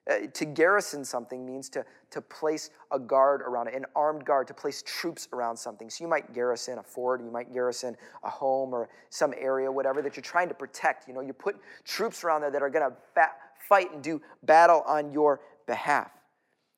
Uh, 0.09 0.25
to 0.33 0.45
garrison 0.45 1.05
something 1.05 1.45
means 1.45 1.69
to, 1.69 1.85
to 2.09 2.19
place 2.19 2.71
a 2.91 2.97
guard 2.97 3.41
around 3.41 3.67
it, 3.67 3.75
an 3.75 3.85
armed 3.95 4.25
guard, 4.25 4.47
to 4.47 4.53
place 4.53 4.81
troops 4.85 5.27
around 5.33 5.55
something. 5.55 5.87
So 5.89 6.03
you 6.03 6.07
might 6.07 6.33
garrison 6.33 6.79
a 6.79 6.83
fort, 6.83 7.21
you 7.21 7.29
might 7.29 7.53
garrison 7.53 7.95
a 8.23 8.29
home 8.29 8.73
or 8.73 8.89
some 9.09 9.33
area, 9.37 9.71
whatever, 9.71 10.01
that 10.01 10.15
you're 10.15 10.23
trying 10.23 10.47
to 10.47 10.55
protect. 10.55 11.07
You 11.07 11.13
know, 11.13 11.21
you 11.21 11.33
put 11.33 11.57
troops 11.83 12.23
around 12.23 12.41
there 12.41 12.49
that 12.49 12.61
are 12.61 12.69
going 12.69 12.89
to 12.89 13.27
fight 13.67 13.93
and 13.93 14.01
do 14.01 14.19
battle 14.41 14.83
on 14.87 15.11
your 15.11 15.41
behalf. 15.67 16.09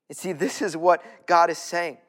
And 0.09 0.17
see, 0.17 0.33
this 0.33 0.61
is 0.61 0.75
what 0.75 1.01
God 1.25 1.49
is 1.49 1.57
saying. 1.57 1.99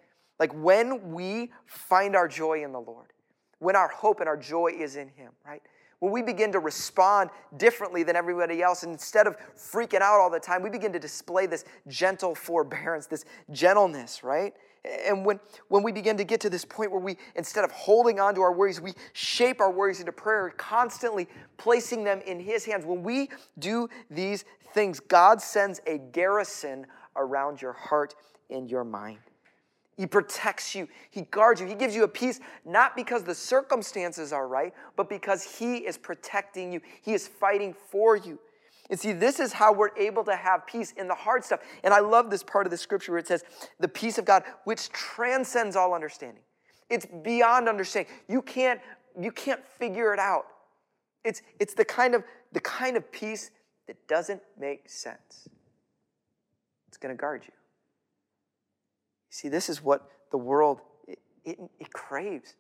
Like 0.41 0.53
when 0.53 1.13
we 1.13 1.53
find 1.67 2.17
our 2.17 2.27
joy 2.27 2.65
in 2.65 2.73
the 2.73 2.81
Lord, 2.81 3.13
when 3.61 3.77
our 3.77 3.87
hope 3.87 4.19
and 4.19 4.29
our 4.29 4.37
joy 4.37 4.73
is 4.77 4.97
in 4.97 5.07
Him, 5.11 5.31
right? 5.47 5.63
When 6.03 6.11
we 6.11 6.21
begin 6.21 6.51
to 6.51 6.59
respond 6.59 7.31
differently 7.59 8.03
than 8.03 8.17
everybody 8.17 8.61
else, 8.61 8.83
and 8.83 8.91
instead 8.91 9.29
of 9.29 9.37
freaking 9.57 10.01
out 10.01 10.19
all 10.19 10.31
the 10.31 10.41
time, 10.41 10.61
we 10.61 10.69
begin 10.69 10.93
to 10.95 10.99
display 10.99 11.47
this 11.47 11.65
gentle 11.87 12.35
forbearance, 12.35 13.07
this 13.07 13.25
gentleness, 13.53 14.25
right? 14.25 14.53
And 15.07 15.25
when, 15.25 15.39
when 15.69 15.85
we 15.85 15.93
begin 15.93 16.17
to 16.17 16.25
get 16.25 16.41
to 16.41 16.51
this 16.51 16.65
point 16.65 16.91
where 16.91 16.99
we, 16.99 17.19
instead 17.37 17.63
of 17.63 17.71
holding 17.71 18.19
on 18.19 18.35
to 18.35 18.41
our 18.41 18.53
worries, 18.53 18.81
we 18.81 18.95
shape 19.13 19.61
our 19.61 19.71
worries 19.71 20.01
into 20.01 20.11
prayer, 20.11 20.53
constantly 20.57 21.29
placing 21.57 22.03
them 22.03 22.21
in 22.27 22.41
His 22.41 22.65
hands. 22.65 22.85
When 22.85 23.05
we 23.05 23.29
do 23.61 23.89
these 24.11 24.45
things, 24.75 24.99
God 24.99 25.41
sends 25.41 25.81
a 25.87 25.99
garrison 25.99 26.85
around 27.15 27.63
your 27.63 27.75
heart 27.75 28.17
and 28.51 28.69
your 28.69 28.83
mind. 28.83 29.21
He 29.97 30.07
protects 30.07 30.75
you. 30.75 30.89
He 31.11 31.23
guards 31.23 31.61
you. 31.61 31.67
He 31.67 31.75
gives 31.75 31.95
you 31.95 32.05
a 32.05 32.09
peace, 32.09 32.41
not 32.65 32.97
because 32.97 33.25
the 33.25 33.35
circumstances 33.35 34.33
are 34.33 34.49
right, 34.49 34.73
but 34.97 35.09
because 35.09 35.43
He 35.59 35.77
is 35.79 35.99
protecting 35.99 36.73
you. 36.73 36.81
He 37.03 37.13
is 37.13 37.29
fighting 37.29 37.75
for 37.91 38.17
you. 38.17 38.39
And 38.91 38.99
see, 38.99 39.13
this 39.13 39.41
is 39.41 39.53
how 39.53 39.73
we're 39.73 39.97
able 39.97 40.25
to 40.25 40.37
have 40.37 40.67
peace 40.67 40.93
in 40.93 41.09
the 41.09 41.15
hard 41.15 41.45
stuff. 41.45 41.61
And 41.85 41.95
I 41.95 42.01
love 42.01 42.31
this 42.31 42.43
part 42.43 42.67
of 42.67 42.71
the 42.71 42.77
scripture 42.77 43.13
where 43.13 43.19
it 43.19 43.27
says, 43.27 43.45
the 43.81 43.89
peace 43.89 44.19
of 44.19 44.25
God, 44.25 44.43
which 44.65 44.91
transcends 44.91 45.77
all 45.77 45.95
understanding. 45.95 46.43
It's 46.91 47.07
beyond 47.07 47.69
understanding. 47.69 48.13
You 48.29 48.43
can't, 48.43 48.81
you 49.19 49.33
can't 49.33 49.65
figure 49.79 50.13
it 50.13 50.19
out. 50.19 50.47
It's, 51.25 51.43
it's 51.59 51.75
the, 51.75 51.85
kind 51.85 52.15
of, 52.15 52.25
the 52.53 52.61
kind 52.61 52.97
of 52.97 53.11
peace 53.13 53.51
that 53.87 53.97
doesn't 54.09 54.43
make 54.59 54.91
sense 54.91 55.49
It's 56.89 56.97
going 56.97 57.15
to 57.15 57.21
guard 57.21 57.45
you. 57.47 57.53
See, 59.33 59.49
this 59.49 59.71
is 59.71 59.83
what 59.83 60.11
the 60.31 60.37
world 60.37 60.83
it, 61.09 61.19
it, 61.43 61.59
it 61.81 61.91
craves. 61.91 62.55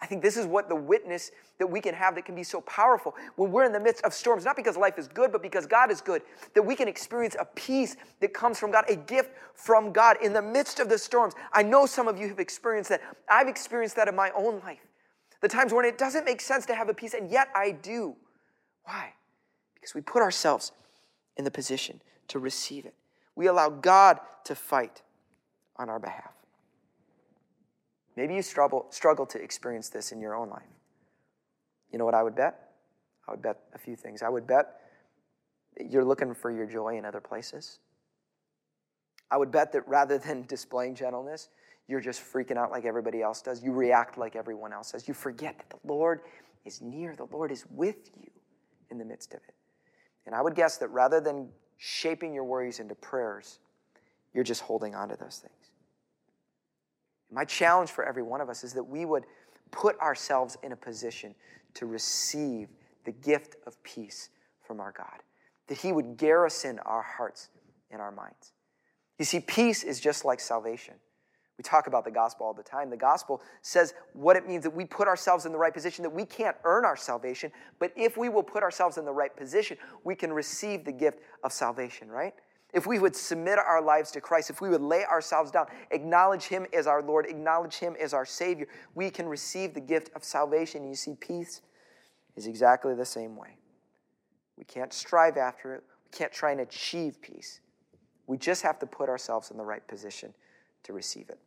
I 0.00 0.06
think 0.06 0.22
this 0.22 0.36
is 0.36 0.46
what 0.46 0.68
the 0.68 0.76
witness 0.76 1.32
that 1.58 1.66
we 1.66 1.80
can 1.80 1.94
have 1.94 2.14
that 2.14 2.24
can 2.24 2.36
be 2.36 2.44
so 2.44 2.60
powerful 2.60 3.16
when 3.34 3.50
we're 3.50 3.64
in 3.64 3.72
the 3.72 3.80
midst 3.80 4.04
of 4.04 4.14
storms, 4.14 4.44
not 4.44 4.54
because 4.54 4.76
life 4.76 4.98
is 4.98 5.08
good, 5.08 5.32
but 5.32 5.42
because 5.42 5.66
God 5.66 5.90
is 5.90 6.00
good, 6.00 6.22
that 6.54 6.62
we 6.62 6.76
can 6.76 6.86
experience 6.86 7.34
a 7.40 7.44
peace 7.44 7.96
that 8.20 8.32
comes 8.32 8.60
from 8.60 8.70
God, 8.70 8.84
a 8.88 8.94
gift 8.94 9.32
from 9.54 9.92
God 9.92 10.16
in 10.22 10.32
the 10.32 10.40
midst 10.40 10.78
of 10.78 10.88
the 10.88 10.96
storms. 10.96 11.34
I 11.52 11.64
know 11.64 11.86
some 11.86 12.06
of 12.06 12.16
you 12.16 12.28
have 12.28 12.38
experienced 12.38 12.90
that. 12.90 13.00
I've 13.28 13.48
experienced 13.48 13.96
that 13.96 14.06
in 14.06 14.14
my 14.14 14.30
own 14.36 14.60
life. 14.60 14.86
The 15.40 15.48
times 15.48 15.72
when 15.72 15.84
it 15.84 15.98
doesn't 15.98 16.24
make 16.24 16.40
sense 16.40 16.66
to 16.66 16.74
have 16.76 16.88
a 16.88 16.94
peace, 16.94 17.14
and 17.14 17.28
yet 17.32 17.48
I 17.52 17.72
do. 17.72 18.14
Why? 18.84 19.14
Because 19.74 19.92
we 19.92 20.02
put 20.02 20.22
ourselves 20.22 20.70
in 21.36 21.44
the 21.44 21.50
position 21.50 22.00
to 22.28 22.38
receive 22.38 22.84
it. 22.84 22.94
We 23.34 23.48
allow 23.48 23.70
God 23.70 24.20
to 24.44 24.54
fight 24.54 25.02
on 25.76 25.88
our 25.88 25.98
behalf. 25.98 26.32
Maybe 28.16 28.34
you 28.34 28.42
struggle, 28.42 28.86
struggle 28.90 29.26
to 29.26 29.42
experience 29.42 29.88
this 29.88 30.12
in 30.12 30.20
your 30.20 30.34
own 30.34 30.50
life. 30.50 30.62
You 31.90 31.98
know 31.98 32.04
what 32.04 32.14
I 32.14 32.22
would 32.22 32.34
bet? 32.34 32.72
I 33.26 33.30
would 33.30 33.42
bet 33.42 33.60
a 33.74 33.78
few 33.78 33.96
things. 33.96 34.22
I 34.22 34.28
would 34.28 34.46
bet 34.46 34.80
you're 35.88 36.04
looking 36.04 36.34
for 36.34 36.50
your 36.50 36.66
joy 36.66 36.98
in 36.98 37.04
other 37.04 37.20
places. 37.20 37.78
I 39.30 39.36
would 39.36 39.50
bet 39.50 39.72
that 39.72 39.86
rather 39.88 40.18
than 40.18 40.42
displaying 40.48 40.94
gentleness, 40.94 41.48
you're 41.88 42.00
just 42.00 42.20
freaking 42.20 42.56
out 42.56 42.70
like 42.70 42.84
everybody 42.84 43.22
else 43.22 43.42
does. 43.42 43.62
You 43.62 43.72
react 43.72 44.18
like 44.18 44.36
everyone 44.36 44.72
else 44.72 44.92
does. 44.92 45.08
You 45.08 45.14
forget 45.14 45.58
that 45.58 45.70
the 45.70 45.92
Lord 45.92 46.20
is 46.64 46.80
near, 46.80 47.16
the 47.16 47.26
Lord 47.32 47.50
is 47.50 47.64
with 47.70 48.10
you 48.16 48.30
in 48.90 48.98
the 48.98 49.04
midst 49.04 49.34
of 49.34 49.40
it. 49.48 49.54
And 50.26 50.34
I 50.34 50.42
would 50.42 50.54
guess 50.54 50.76
that 50.78 50.88
rather 50.88 51.20
than 51.20 51.48
shaping 51.78 52.32
your 52.32 52.44
worries 52.44 52.78
into 52.78 52.94
prayers, 52.94 53.58
you're 54.34 54.44
just 54.44 54.62
holding 54.62 54.94
on 54.94 55.08
to 55.08 55.16
those 55.16 55.38
things. 55.38 55.70
My 57.30 57.44
challenge 57.44 57.90
for 57.90 58.04
every 58.04 58.22
one 58.22 58.40
of 58.40 58.48
us 58.48 58.62
is 58.64 58.74
that 58.74 58.84
we 58.84 59.04
would 59.04 59.24
put 59.70 59.98
ourselves 60.00 60.58
in 60.62 60.72
a 60.72 60.76
position 60.76 61.34
to 61.74 61.86
receive 61.86 62.68
the 63.04 63.12
gift 63.12 63.56
of 63.66 63.82
peace 63.82 64.28
from 64.60 64.80
our 64.80 64.92
God, 64.96 65.22
that 65.68 65.78
He 65.78 65.92
would 65.92 66.16
garrison 66.16 66.78
our 66.80 67.02
hearts 67.02 67.48
and 67.90 68.00
our 68.00 68.12
minds. 68.12 68.52
You 69.18 69.24
see, 69.24 69.40
peace 69.40 69.82
is 69.82 70.00
just 70.00 70.24
like 70.24 70.40
salvation. 70.40 70.94
We 71.58 71.62
talk 71.62 71.86
about 71.86 72.04
the 72.04 72.10
gospel 72.10 72.46
all 72.46 72.54
the 72.54 72.62
time. 72.62 72.90
The 72.90 72.96
gospel 72.96 73.42
says 73.60 73.94
what 74.14 74.36
it 74.36 74.48
means 74.48 74.64
that 74.64 74.74
we 74.74 74.84
put 74.84 75.06
ourselves 75.06 75.46
in 75.46 75.52
the 75.52 75.58
right 75.58 75.72
position, 75.72 76.02
that 76.02 76.10
we 76.10 76.24
can't 76.24 76.56
earn 76.64 76.84
our 76.84 76.96
salvation, 76.96 77.52
but 77.78 77.92
if 77.94 78.16
we 78.16 78.28
will 78.28 78.42
put 78.42 78.62
ourselves 78.62 78.98
in 78.98 79.04
the 79.04 79.12
right 79.12 79.34
position, 79.36 79.76
we 80.02 80.14
can 80.14 80.32
receive 80.32 80.84
the 80.84 80.92
gift 80.92 81.20
of 81.44 81.52
salvation, 81.52 82.08
right? 82.08 82.34
If 82.72 82.86
we 82.86 82.98
would 82.98 83.14
submit 83.14 83.58
our 83.58 83.82
lives 83.82 84.10
to 84.12 84.20
Christ, 84.20 84.48
if 84.48 84.60
we 84.60 84.70
would 84.70 84.80
lay 84.80 85.04
ourselves 85.04 85.50
down, 85.50 85.66
acknowledge 85.90 86.44
Him 86.44 86.66
as 86.72 86.86
our 86.86 87.02
Lord, 87.02 87.26
acknowledge 87.26 87.74
Him 87.74 87.96
as 88.00 88.14
our 88.14 88.24
Savior, 88.24 88.66
we 88.94 89.10
can 89.10 89.28
receive 89.28 89.74
the 89.74 89.80
gift 89.80 90.10
of 90.16 90.24
salvation. 90.24 90.88
You 90.88 90.94
see, 90.94 91.14
peace 91.14 91.60
is 92.36 92.46
exactly 92.46 92.94
the 92.94 93.04
same 93.04 93.36
way. 93.36 93.56
We 94.56 94.64
can't 94.64 94.92
strive 94.92 95.36
after 95.36 95.74
it, 95.74 95.82
we 96.04 96.16
can't 96.16 96.32
try 96.32 96.52
and 96.52 96.60
achieve 96.60 97.20
peace. 97.20 97.60
We 98.26 98.38
just 98.38 98.62
have 98.62 98.78
to 98.78 98.86
put 98.86 99.08
ourselves 99.08 99.50
in 99.50 99.58
the 99.58 99.64
right 99.64 99.86
position 99.86 100.32
to 100.84 100.92
receive 100.92 101.28
it. 101.28 101.38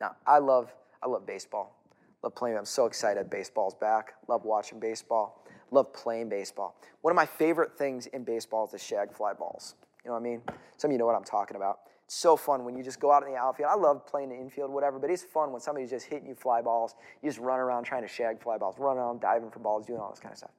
Now, 0.00 0.16
I 0.26 0.38
love, 0.38 0.74
I 1.02 1.08
love 1.08 1.26
baseball. 1.26 1.78
Love 2.22 2.34
playing. 2.34 2.56
I'm 2.56 2.64
so 2.64 2.86
excited 2.86 3.28
baseball's 3.30 3.74
back. 3.74 4.14
Love 4.28 4.44
watching 4.44 4.80
baseball. 4.80 5.43
Love 5.74 5.92
playing 5.92 6.28
baseball. 6.28 6.76
One 7.02 7.10
of 7.10 7.16
my 7.16 7.26
favorite 7.26 7.76
things 7.76 8.06
in 8.06 8.24
baseball 8.24 8.64
is 8.64 8.72
the 8.72 8.78
shag 8.78 9.12
fly 9.12 9.32
balls. 9.32 9.74
You 10.04 10.10
know 10.10 10.14
what 10.14 10.20
I 10.20 10.22
mean? 10.22 10.42
Some 10.76 10.90
of 10.90 10.92
you 10.92 10.98
know 10.98 11.06
what 11.06 11.16
I'm 11.16 11.24
talking 11.24 11.56
about. 11.56 11.80
It's 12.04 12.14
so 12.14 12.36
fun 12.36 12.64
when 12.64 12.76
you 12.76 12.82
just 12.82 13.00
go 13.00 13.10
out 13.10 13.22
in 13.22 13.32
the 13.32 13.38
outfield. 13.38 13.70
I 13.70 13.74
love 13.74 14.06
playing 14.06 14.28
the 14.28 14.36
infield, 14.36 14.70
whatever, 14.70 14.98
but 14.98 15.10
it's 15.10 15.22
fun 15.22 15.52
when 15.52 15.60
somebody's 15.60 15.90
just 15.90 16.06
hitting 16.06 16.28
you 16.28 16.34
fly 16.34 16.60
balls. 16.60 16.94
You 17.22 17.30
just 17.30 17.40
run 17.40 17.58
around 17.58 17.84
trying 17.84 18.02
to 18.02 18.08
shag 18.08 18.42
fly 18.42 18.58
balls, 18.58 18.76
run 18.78 18.98
around 18.98 19.20
diving 19.20 19.50
for 19.50 19.60
balls, 19.60 19.86
doing 19.86 20.00
all 20.00 20.10
this 20.10 20.20
kind 20.20 20.32
of 20.32 20.38
stuff. 20.38 20.52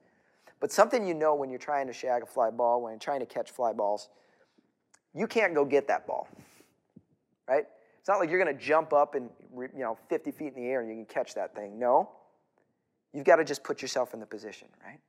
But 0.60 0.72
something 0.72 1.06
you 1.06 1.14
know 1.14 1.34
when 1.34 1.50
you're 1.50 1.58
trying 1.58 1.86
to 1.86 1.92
shag 1.92 2.22
a 2.22 2.26
fly 2.26 2.50
ball, 2.50 2.82
when 2.82 2.92
you're 2.92 2.98
trying 2.98 3.20
to 3.20 3.26
catch 3.26 3.50
fly 3.50 3.72
balls, 3.72 4.08
you 5.14 5.26
can't 5.26 5.54
go 5.54 5.64
get 5.64 5.86
that 5.88 6.06
ball 6.06 6.28
right? 7.48 7.64
It's 7.98 8.08
not 8.08 8.18
like 8.18 8.30
you're 8.30 8.42
going 8.42 8.56
to 8.56 8.62
jump 8.62 8.92
up 8.92 9.14
and, 9.14 9.30
you 9.52 9.80
know, 9.80 9.98
50 10.08 10.30
feet 10.30 10.54
in 10.56 10.62
the 10.62 10.68
air 10.68 10.80
and 10.80 10.88
you 10.88 10.96
can 10.96 11.06
catch 11.06 11.34
that 11.34 11.54
thing. 11.54 11.78
No. 11.78 12.10
You've 13.16 13.24
got 13.24 13.36
to 13.36 13.44
just 13.44 13.64
put 13.64 13.80
yourself 13.80 14.12
in 14.12 14.20
the 14.20 14.26
position, 14.26 14.68
right? 14.84 15.00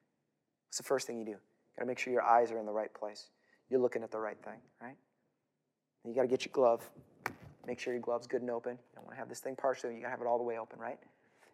What's 0.69 0.77
the 0.77 0.83
first 0.83 1.07
thing 1.07 1.19
you 1.19 1.25
do? 1.25 1.31
You 1.31 1.37
got 1.77 1.83
to 1.83 1.87
make 1.87 1.99
sure 1.99 2.13
your 2.13 2.23
eyes 2.23 2.53
are 2.53 2.57
in 2.57 2.65
the 2.65 2.71
right 2.71 2.93
place. 2.93 3.27
You're 3.69 3.81
looking 3.81 4.01
at 4.01 4.11
the 4.11 4.17
right 4.17 4.37
thing, 4.45 4.61
right? 4.81 4.95
And 6.05 6.13
you 6.13 6.15
got 6.15 6.21
to 6.21 6.29
get 6.29 6.45
your 6.45 6.53
glove. 6.53 6.89
Make 7.65 7.81
sure 7.81 7.91
your 7.91 8.01
glove's 8.01 8.25
good 8.25 8.39
and 8.39 8.49
open. 8.49 8.75
You 8.75 8.95
don't 8.95 9.03
want 9.03 9.15
to 9.15 9.19
have 9.19 9.27
this 9.27 9.41
thing 9.41 9.57
partially. 9.57 9.93
You 9.93 9.99
got 9.99 10.07
to 10.07 10.11
have 10.11 10.21
it 10.21 10.25
all 10.25 10.37
the 10.37 10.43
way 10.45 10.57
open, 10.57 10.79
right? 10.79 10.97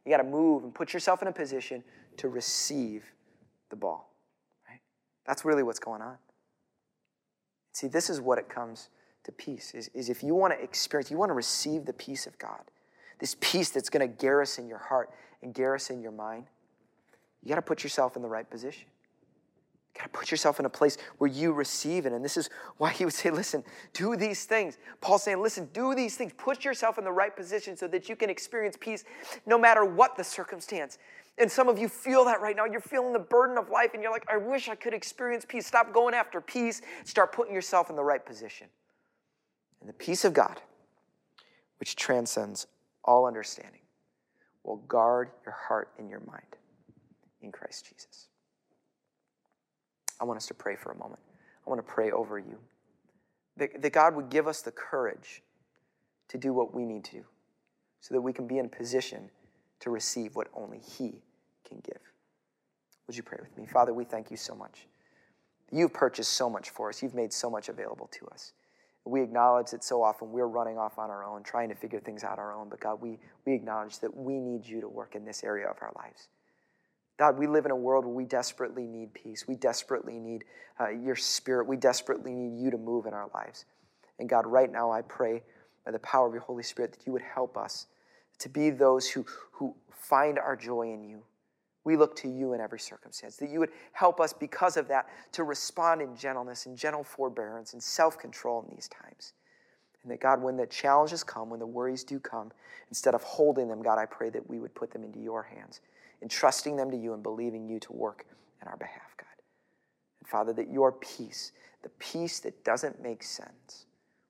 You 0.06 0.12
got 0.12 0.22
to 0.22 0.30
move 0.30 0.63
and 0.63 0.76
put 0.76 0.94
yourself 0.94 1.24
in 1.24 1.28
a 1.28 1.32
position 1.32 1.84
to 2.18 2.30
receive 2.30 3.04
the 3.72 3.76
ball. 3.76 4.13
Right? 4.70 4.80
That's 5.26 5.44
really 5.46 5.63
what's 5.63 5.80
going 5.80 6.04
on. 6.04 6.18
See, 7.72 7.88
this 7.88 8.12
is 8.12 8.22
what 8.22 8.38
it 8.38 8.48
comes 8.48 8.89
to 9.24 9.32
peace 9.32 9.74
is, 9.74 9.89
is 9.96 10.08
if 10.08 10.22
you 10.22 10.36
want 10.36 10.54
to 10.54 10.63
experience, 10.63 11.10
you 11.10 11.18
want 11.18 11.32
to 11.32 11.34
receive 11.34 11.86
the 11.86 11.94
peace 11.94 12.28
of 12.28 12.38
God, 12.38 12.62
this 13.19 13.36
peace 13.39 13.69
that's 13.69 13.89
going 13.89 14.08
to 14.08 14.15
garrison 14.21 14.67
your 14.67 14.78
heart 14.78 15.12
and 15.41 15.54
garrison 15.54 16.02
your 16.02 16.12
mind, 16.12 16.45
you 17.41 17.49
got 17.49 17.56
to 17.56 17.62
put 17.62 17.84
yourself 17.84 18.15
in 18.15 18.21
the 18.21 18.30
right 18.30 18.49
position. 18.49 18.86
You 19.93 19.99
got 19.99 20.12
to 20.12 20.17
put 20.17 20.32
yourself 20.32 20.60
in 20.60 20.65
a 20.65 20.69
place 20.69 20.97
where 21.19 21.30
you 21.30 21.54
receive 21.54 22.06
it. 22.08 22.13
And 22.13 22.26
this 22.26 22.36
is 22.36 22.49
why 22.78 22.91
he 22.91 23.06
would 23.06 23.13
say, 23.13 23.30
listen, 23.30 23.63
do 23.93 24.15
these 24.15 24.45
things. 24.45 24.78
Paul's 25.02 25.23
saying, 25.23 25.41
listen, 25.41 25.69
do 25.71 25.93
these 25.93 26.15
things. 26.15 26.32
Put 26.36 26.65
yourself 26.65 26.97
in 26.97 27.04
the 27.04 27.12
right 27.12 27.36
position 27.36 27.78
so 27.78 27.88
that 27.89 28.10
you 28.10 28.15
can 28.15 28.30
experience 28.30 28.76
peace 28.80 29.04
no 29.45 29.58
matter 29.58 29.86
what 29.86 30.17
the 30.17 30.23
circumstance. 30.23 30.97
And 31.38 31.52
some 31.52 31.67
of 31.67 31.78
you 31.78 31.89
feel 31.89 32.26
that 32.26 32.41
right 32.41 32.56
now. 32.56 32.65
You're 32.65 32.82
feeling 32.82 33.13
the 33.13 33.19
burden 33.19 33.58
of 33.58 33.69
life, 33.69 33.91
and 33.93 34.02
you're 34.04 34.12
like, 34.12 34.26
I 34.32 34.38
wish 34.38 34.69
I 34.69 34.76
could 34.76 34.93
experience 34.93 35.45
peace. 35.47 35.67
Stop 35.67 35.93
going 35.93 36.13
after 36.13 36.39
peace. 36.41 36.82
Start 37.06 37.32
putting 37.32 37.54
yourself 37.54 37.89
in 37.89 37.95
the 37.95 38.04
right 38.04 38.23
position. 38.23 38.67
And 39.80 39.89
the 39.89 39.93
peace 39.93 40.26
of 40.26 40.34
God, 40.34 40.62
which 41.80 41.95
transcends 41.95 42.67
all 43.04 43.26
understanding, 43.26 43.82
will 44.63 44.78
guard 44.78 45.30
your 45.46 45.56
heart 45.68 45.89
and 45.98 46.10
your 46.10 46.22
mind 46.22 46.58
in 47.42 47.52
Christ 47.52 47.86
Jesus. 47.89 48.28
I 50.20 50.26
want 50.26 50.38
us 50.38 50.48
to 50.48 50.54
pray 50.54 50.76
for 50.76 50.92
a 50.92 50.98
moment. 50.98 51.20
I 51.66 51.70
want 51.70 51.86
to 51.86 51.92
pray 51.92 52.12
over 52.12 52.39
you. 52.39 52.58
That, 53.58 53.82
that 53.82 53.94
God 53.94 54.16
would 54.16 54.30
give 54.30 54.48
us 54.48 54.62
the 54.62 54.72
courage 54.72 55.44
to 56.30 56.38
do 56.38 56.54
what 56.54 56.74
we 56.74 56.86
need 56.86 57.04
to 57.06 57.12
do 57.12 57.24
so 58.00 58.13
that 58.16 58.22
we 58.22 58.34
can 58.34 58.48
be 58.48 58.58
in 58.58 58.70
position 58.70 59.30
to 59.82 59.89
receive 59.89 60.36
what 60.36 60.48
only 60.54 60.80
He 60.80 61.22
can 61.68 61.80
give. 61.84 62.00
Would 63.08 63.18
you 63.18 63.24
pray 63.24 63.38
with 63.42 63.56
me? 63.58 63.66
Father, 63.66 63.94
we 63.94 64.06
thank 64.06 64.32
you 64.32 64.38
so 64.38 64.56
much. 64.56 64.88
You've 65.72 65.94
purchased 65.94 66.34
so 66.34 66.50
much 66.50 66.70
for 66.70 66.89
us, 66.89 67.04
you've 67.04 67.16
made 67.16 67.34
so 67.34 67.50
much 67.50 67.70
available 67.70 68.08
to 68.13 68.28
us. 68.28 68.54
We 69.06 69.22
acknowledge 69.22 69.72
that 69.72 69.84
so 69.84 70.02
often 70.02 70.32
we're 70.32 70.48
running 70.48 70.78
off 70.78 70.98
on 70.98 71.10
our 71.10 71.26
own, 71.26 71.44
trying 71.44 71.70
to 71.70 71.76
figure 71.76 72.00
things 72.00 72.24
out 72.24 72.39
our 72.39 72.54
own. 72.54 72.70
But 72.70 72.80
God, 72.80 73.02
we, 73.02 73.20
we 73.46 73.54
acknowledge 73.54 74.00
that 74.00 74.16
we 74.16 74.39
need 74.39 74.66
you 74.66 74.80
to 74.82 74.88
work 74.88 75.16
in 75.16 75.26
this 75.26 75.44
area 75.44 75.68
of 75.68 75.76
our 75.82 75.92
lives. 75.98 76.30
God, 77.18 77.38
we 77.38 77.46
live 77.46 77.66
in 77.66 77.72
a 77.72 77.76
world 77.76 78.06
where 78.06 78.13
we 78.13 78.26
desperately 78.26 78.88
need 78.88 79.13
peace. 79.13 79.48
We 79.48 79.56
desperately 79.56 80.20
need 80.20 80.46
uh, 80.80 80.89
your 80.89 81.16
spirit. 81.16 81.68
We 81.68 81.78
desperately 81.78 82.34
need 82.34 82.62
you 82.62 82.72
to 82.72 82.78
move 82.78 83.06
in 83.06 83.13
our 83.13 83.30
lives. 83.34 83.66
And 84.20 84.30
God, 84.30 84.46
right 84.48 84.72
now 84.72 84.92
I 84.92 85.02
pray 85.02 85.44
by 85.86 85.92
the 85.92 86.00
power 86.00 86.28
of 86.28 86.34
your 86.34 86.42
Holy 86.42 86.63
Spirit 86.63 86.94
that 86.94 87.06
you 87.06 87.12
would 87.12 87.22
help 87.22 87.58
us 87.58 87.88
to 88.39 88.50
be 88.50 88.70
those 88.70 89.10
who, 89.10 89.26
who 89.52 89.76
find 89.92 90.39
our 90.39 90.56
joy 90.56 90.94
in 90.94 91.04
you. 91.04 91.24
We 91.86 91.98
look 91.98 92.15
to 92.17 92.30
you 92.30 92.54
in 92.54 92.62
every 92.62 92.80
circumstance, 92.80 93.36
that 93.38 93.50
you 93.50 93.60
would 93.60 93.72
help 93.91 94.22
us 94.22 94.32
because 94.32 94.78
of 94.78 94.88
that 94.88 95.08
to 95.34 95.43
respond 95.43 96.02
in 96.02 96.15
gentleness 96.15 96.65
and 96.65 96.78
gentle 96.78 97.04
forbearance 97.04 97.74
and 97.74 97.84
self 97.84 98.17
control 98.17 98.65
in 98.67 98.74
these 98.74 98.88
times. 98.88 99.34
And 100.04 100.12
that, 100.12 100.19
God, 100.19 100.41
when 100.41 100.58
the 100.58 100.67
challenges 100.67 101.24
come, 101.24 101.50
when 101.50 101.60
the 101.60 101.65
worries 101.65 102.04
do 102.04 102.19
come, 102.19 102.52
instead 102.89 103.15
of 103.15 103.24
holding 103.24 103.67
them, 103.67 103.82
God, 103.82 103.98
I 103.98 104.06
pray 104.06 104.30
that 104.30 104.50
we 104.50 104.60
would 104.60 104.76
put 104.76 104.91
them 104.91 105.04
into 105.04 105.19
your 105.19 105.43
hands, 105.43 105.82
entrusting 106.22 106.76
them 106.76 106.91
to 106.91 106.98
you 106.98 107.13
and 107.13 107.24
believing 107.24 107.67
you 107.67 107.80
to 107.80 107.93
work 107.93 108.26
in 108.62 108.67
our 108.67 108.78
behalf, 108.78 109.15
God. 109.17 109.28
And 110.19 110.28
Father, 110.28 110.54
that 110.54 110.72
your 110.72 110.91
peace, 110.91 111.52
the 111.84 111.89
peace 112.00 112.39
that 112.41 112.63
doesn't 112.63 113.02
make 113.02 113.24
sense, 113.24 113.86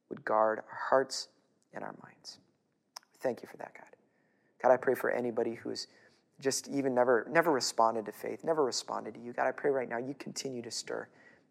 would 0.10 0.24
guard 0.24 0.60
our 0.60 0.80
hearts 0.89 1.30
and 1.74 1.84
our 1.84 1.96
minds. 2.04 2.38
Thank 3.20 3.42
you 3.42 3.48
for 3.50 3.58
that, 3.58 3.74
God. 3.74 3.86
God, 4.62 4.72
I 4.72 4.78
pray 4.78 4.96
for 4.96 5.10
anybody 5.10 5.56
who's 5.56 5.88
just 6.43 6.67
even 6.67 6.93
never 6.93 7.25
never 7.32 7.51
responded 7.51 8.06
to 8.06 8.12
faith, 8.12 8.43
never 8.43 8.63
responded 8.63 9.13
to 9.15 9.19
you. 9.19 9.32
God, 9.32 9.47
I 9.47 9.51
pray 9.51 9.71
right 9.71 9.88
now 9.88 9.97
you 9.97 10.13
continue 10.19 10.62
to 10.62 10.71
stir 10.71 11.08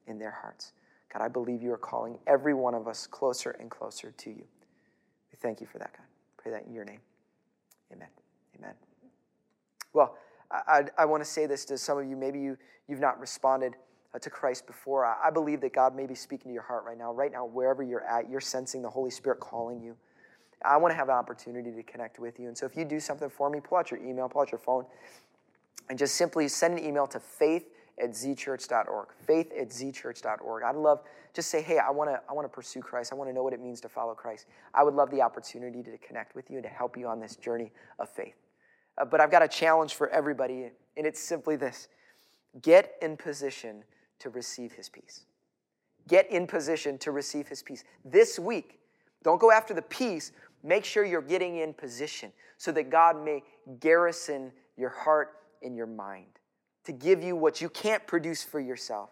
in 0.06 0.18
their 0.18 0.30
hearts. 0.30 0.72
God, 1.12 1.22
I 1.22 1.28
believe 1.28 1.62
you 1.62 1.72
are 1.72 1.78
calling 1.78 2.18
every 2.26 2.54
one 2.54 2.74
of 2.74 2.86
us 2.86 3.06
closer 3.06 3.56
and 3.58 3.70
closer 3.70 4.12
to 4.12 4.30
you. 4.30 4.44
We 5.30 5.38
thank 5.40 5.60
you 5.60 5.66
for 5.66 5.78
that, 5.78 5.92
God. 5.92 6.06
Pray 6.36 6.52
that 6.52 6.66
in 6.66 6.74
your 6.74 6.84
name. 6.84 7.00
Amen. 7.92 8.08
Amen. 8.58 8.74
Well, 9.92 10.16
I, 10.50 10.60
I, 10.66 11.02
I 11.02 11.04
want 11.06 11.22
to 11.22 11.28
say 11.28 11.46
this 11.46 11.64
to 11.66 11.78
some 11.78 11.98
of 11.98 12.06
you. 12.06 12.16
Maybe 12.16 12.40
you, 12.40 12.56
you've 12.88 13.00
not 13.00 13.20
responded 13.20 13.74
uh, 14.14 14.18
to 14.18 14.30
Christ 14.30 14.66
before. 14.66 15.04
I, 15.04 15.28
I 15.28 15.30
believe 15.30 15.60
that 15.62 15.72
God 15.72 15.94
may 15.94 16.06
be 16.06 16.14
speaking 16.14 16.50
to 16.50 16.54
your 16.54 16.62
heart 16.62 16.84
right 16.84 16.98
now. 16.98 17.12
Right 17.12 17.32
now, 17.32 17.46
wherever 17.46 17.82
you're 17.82 18.04
at, 18.04 18.30
you're 18.30 18.40
sensing 18.40 18.82
the 18.82 18.90
Holy 18.90 19.10
Spirit 19.10 19.40
calling 19.40 19.80
you. 19.80 19.96
I 20.64 20.76
want 20.76 20.92
to 20.92 20.96
have 20.96 21.08
an 21.08 21.14
opportunity 21.14 21.72
to 21.72 21.82
connect 21.82 22.18
with 22.18 22.38
you. 22.38 22.48
And 22.48 22.56
so 22.56 22.66
if 22.66 22.76
you 22.76 22.84
do 22.84 23.00
something 23.00 23.30
for 23.30 23.50
me, 23.50 23.60
pull 23.60 23.78
out 23.78 23.90
your 23.90 24.00
email, 24.00 24.28
pull 24.28 24.42
out 24.42 24.52
your 24.52 24.58
phone, 24.58 24.84
and 25.88 25.98
just 25.98 26.14
simply 26.14 26.48
send 26.48 26.78
an 26.78 26.84
email 26.84 27.06
to 27.08 27.20
faith 27.20 27.68
at 28.02 28.10
zchurch.org. 28.10 29.08
Faith 29.26 29.52
at 29.58 29.68
zchurch.org. 29.70 30.62
I'd 30.62 30.76
love 30.76 31.02
just 31.34 31.48
say, 31.48 31.62
hey, 31.62 31.78
I 31.78 31.90
want 31.90 32.10
to 32.10 32.20
I 32.28 32.32
want 32.32 32.44
to 32.44 32.54
pursue 32.54 32.80
Christ. 32.80 33.12
I 33.12 33.14
want 33.14 33.30
to 33.30 33.34
know 33.34 33.42
what 33.42 33.52
it 33.52 33.60
means 33.60 33.80
to 33.82 33.88
follow 33.88 34.14
Christ. 34.14 34.46
I 34.74 34.82
would 34.82 34.94
love 34.94 35.10
the 35.10 35.22
opportunity 35.22 35.82
to 35.82 35.96
connect 35.98 36.34
with 36.34 36.50
you 36.50 36.56
and 36.56 36.64
to 36.64 36.68
help 36.68 36.96
you 36.96 37.06
on 37.08 37.20
this 37.20 37.36
journey 37.36 37.72
of 37.98 38.08
faith. 38.10 38.34
Uh, 38.98 39.04
but 39.04 39.20
I've 39.20 39.30
got 39.30 39.42
a 39.42 39.48
challenge 39.48 39.94
for 39.94 40.08
everybody, 40.10 40.70
and 40.96 41.06
it's 41.06 41.20
simply 41.20 41.56
this: 41.56 41.88
get 42.60 42.94
in 43.00 43.16
position 43.16 43.84
to 44.18 44.28
receive 44.30 44.72
His 44.72 44.88
peace. 44.88 45.24
Get 46.06 46.30
in 46.30 46.46
position 46.46 46.98
to 46.98 47.12
receive 47.12 47.48
His 47.48 47.62
peace 47.62 47.84
this 48.04 48.38
week. 48.38 48.80
Don't 49.22 49.40
go 49.40 49.50
after 49.50 49.72
the 49.72 49.82
peace, 49.82 50.32
Make 50.62 50.84
sure 50.84 51.04
you're 51.04 51.22
getting 51.22 51.58
in 51.58 51.74
position 51.74 52.32
so 52.56 52.72
that 52.72 52.90
God 52.90 53.22
may 53.22 53.42
garrison 53.80 54.52
your 54.76 54.90
heart 54.90 55.30
and 55.62 55.76
your 55.76 55.86
mind 55.86 56.26
to 56.84 56.92
give 56.92 57.22
you 57.22 57.36
what 57.36 57.60
you 57.60 57.68
can't 57.68 58.06
produce 58.06 58.42
for 58.42 58.60
yourself, 58.60 59.10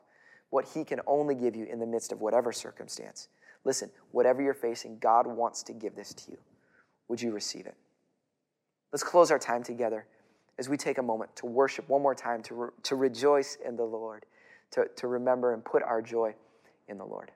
what 0.51 0.65
He 0.65 0.85
can 0.85 1.01
only 1.07 1.35
give 1.35 1.55
you 1.57 1.65
in 1.65 1.79
the 1.79 1.87
midst 1.87 2.13
of 2.13 2.21
whatever 2.21 2.53
circumstance. 2.53 3.29
Listen, 3.65 3.91
whatever 4.13 4.43
you're 4.43 4.55
facing, 4.55 4.99
God 4.99 5.27
wants 5.27 5.63
to 5.65 5.73
give 5.73 5.95
this 5.95 6.15
to 6.15 6.33
you. 6.33 6.39
Would 7.09 7.21
you 7.21 7.31
receive 7.33 7.67
it? 7.67 7.75
Let's 8.93 9.03
close 9.03 9.31
our 9.31 9.39
time 9.39 9.63
together 9.63 10.07
as 10.59 10.69
we 10.69 10.77
take 10.77 10.99
a 10.99 11.03
moment 11.03 11.35
to 11.37 11.47
worship 11.47 11.89
one 11.89 12.03
more 12.03 12.15
time, 12.15 12.43
to, 12.45 12.55
re- 12.55 12.71
to 12.85 12.97
rejoice 12.97 13.57
in 13.65 13.77
the 13.77 13.85
Lord, 13.85 14.27
to, 14.73 14.87
to 14.97 15.07
remember 15.07 15.55
and 15.55 15.65
put 15.65 15.83
our 15.83 16.03
joy 16.03 16.35
in 16.89 16.99
the 16.99 17.05
Lord. 17.05 17.31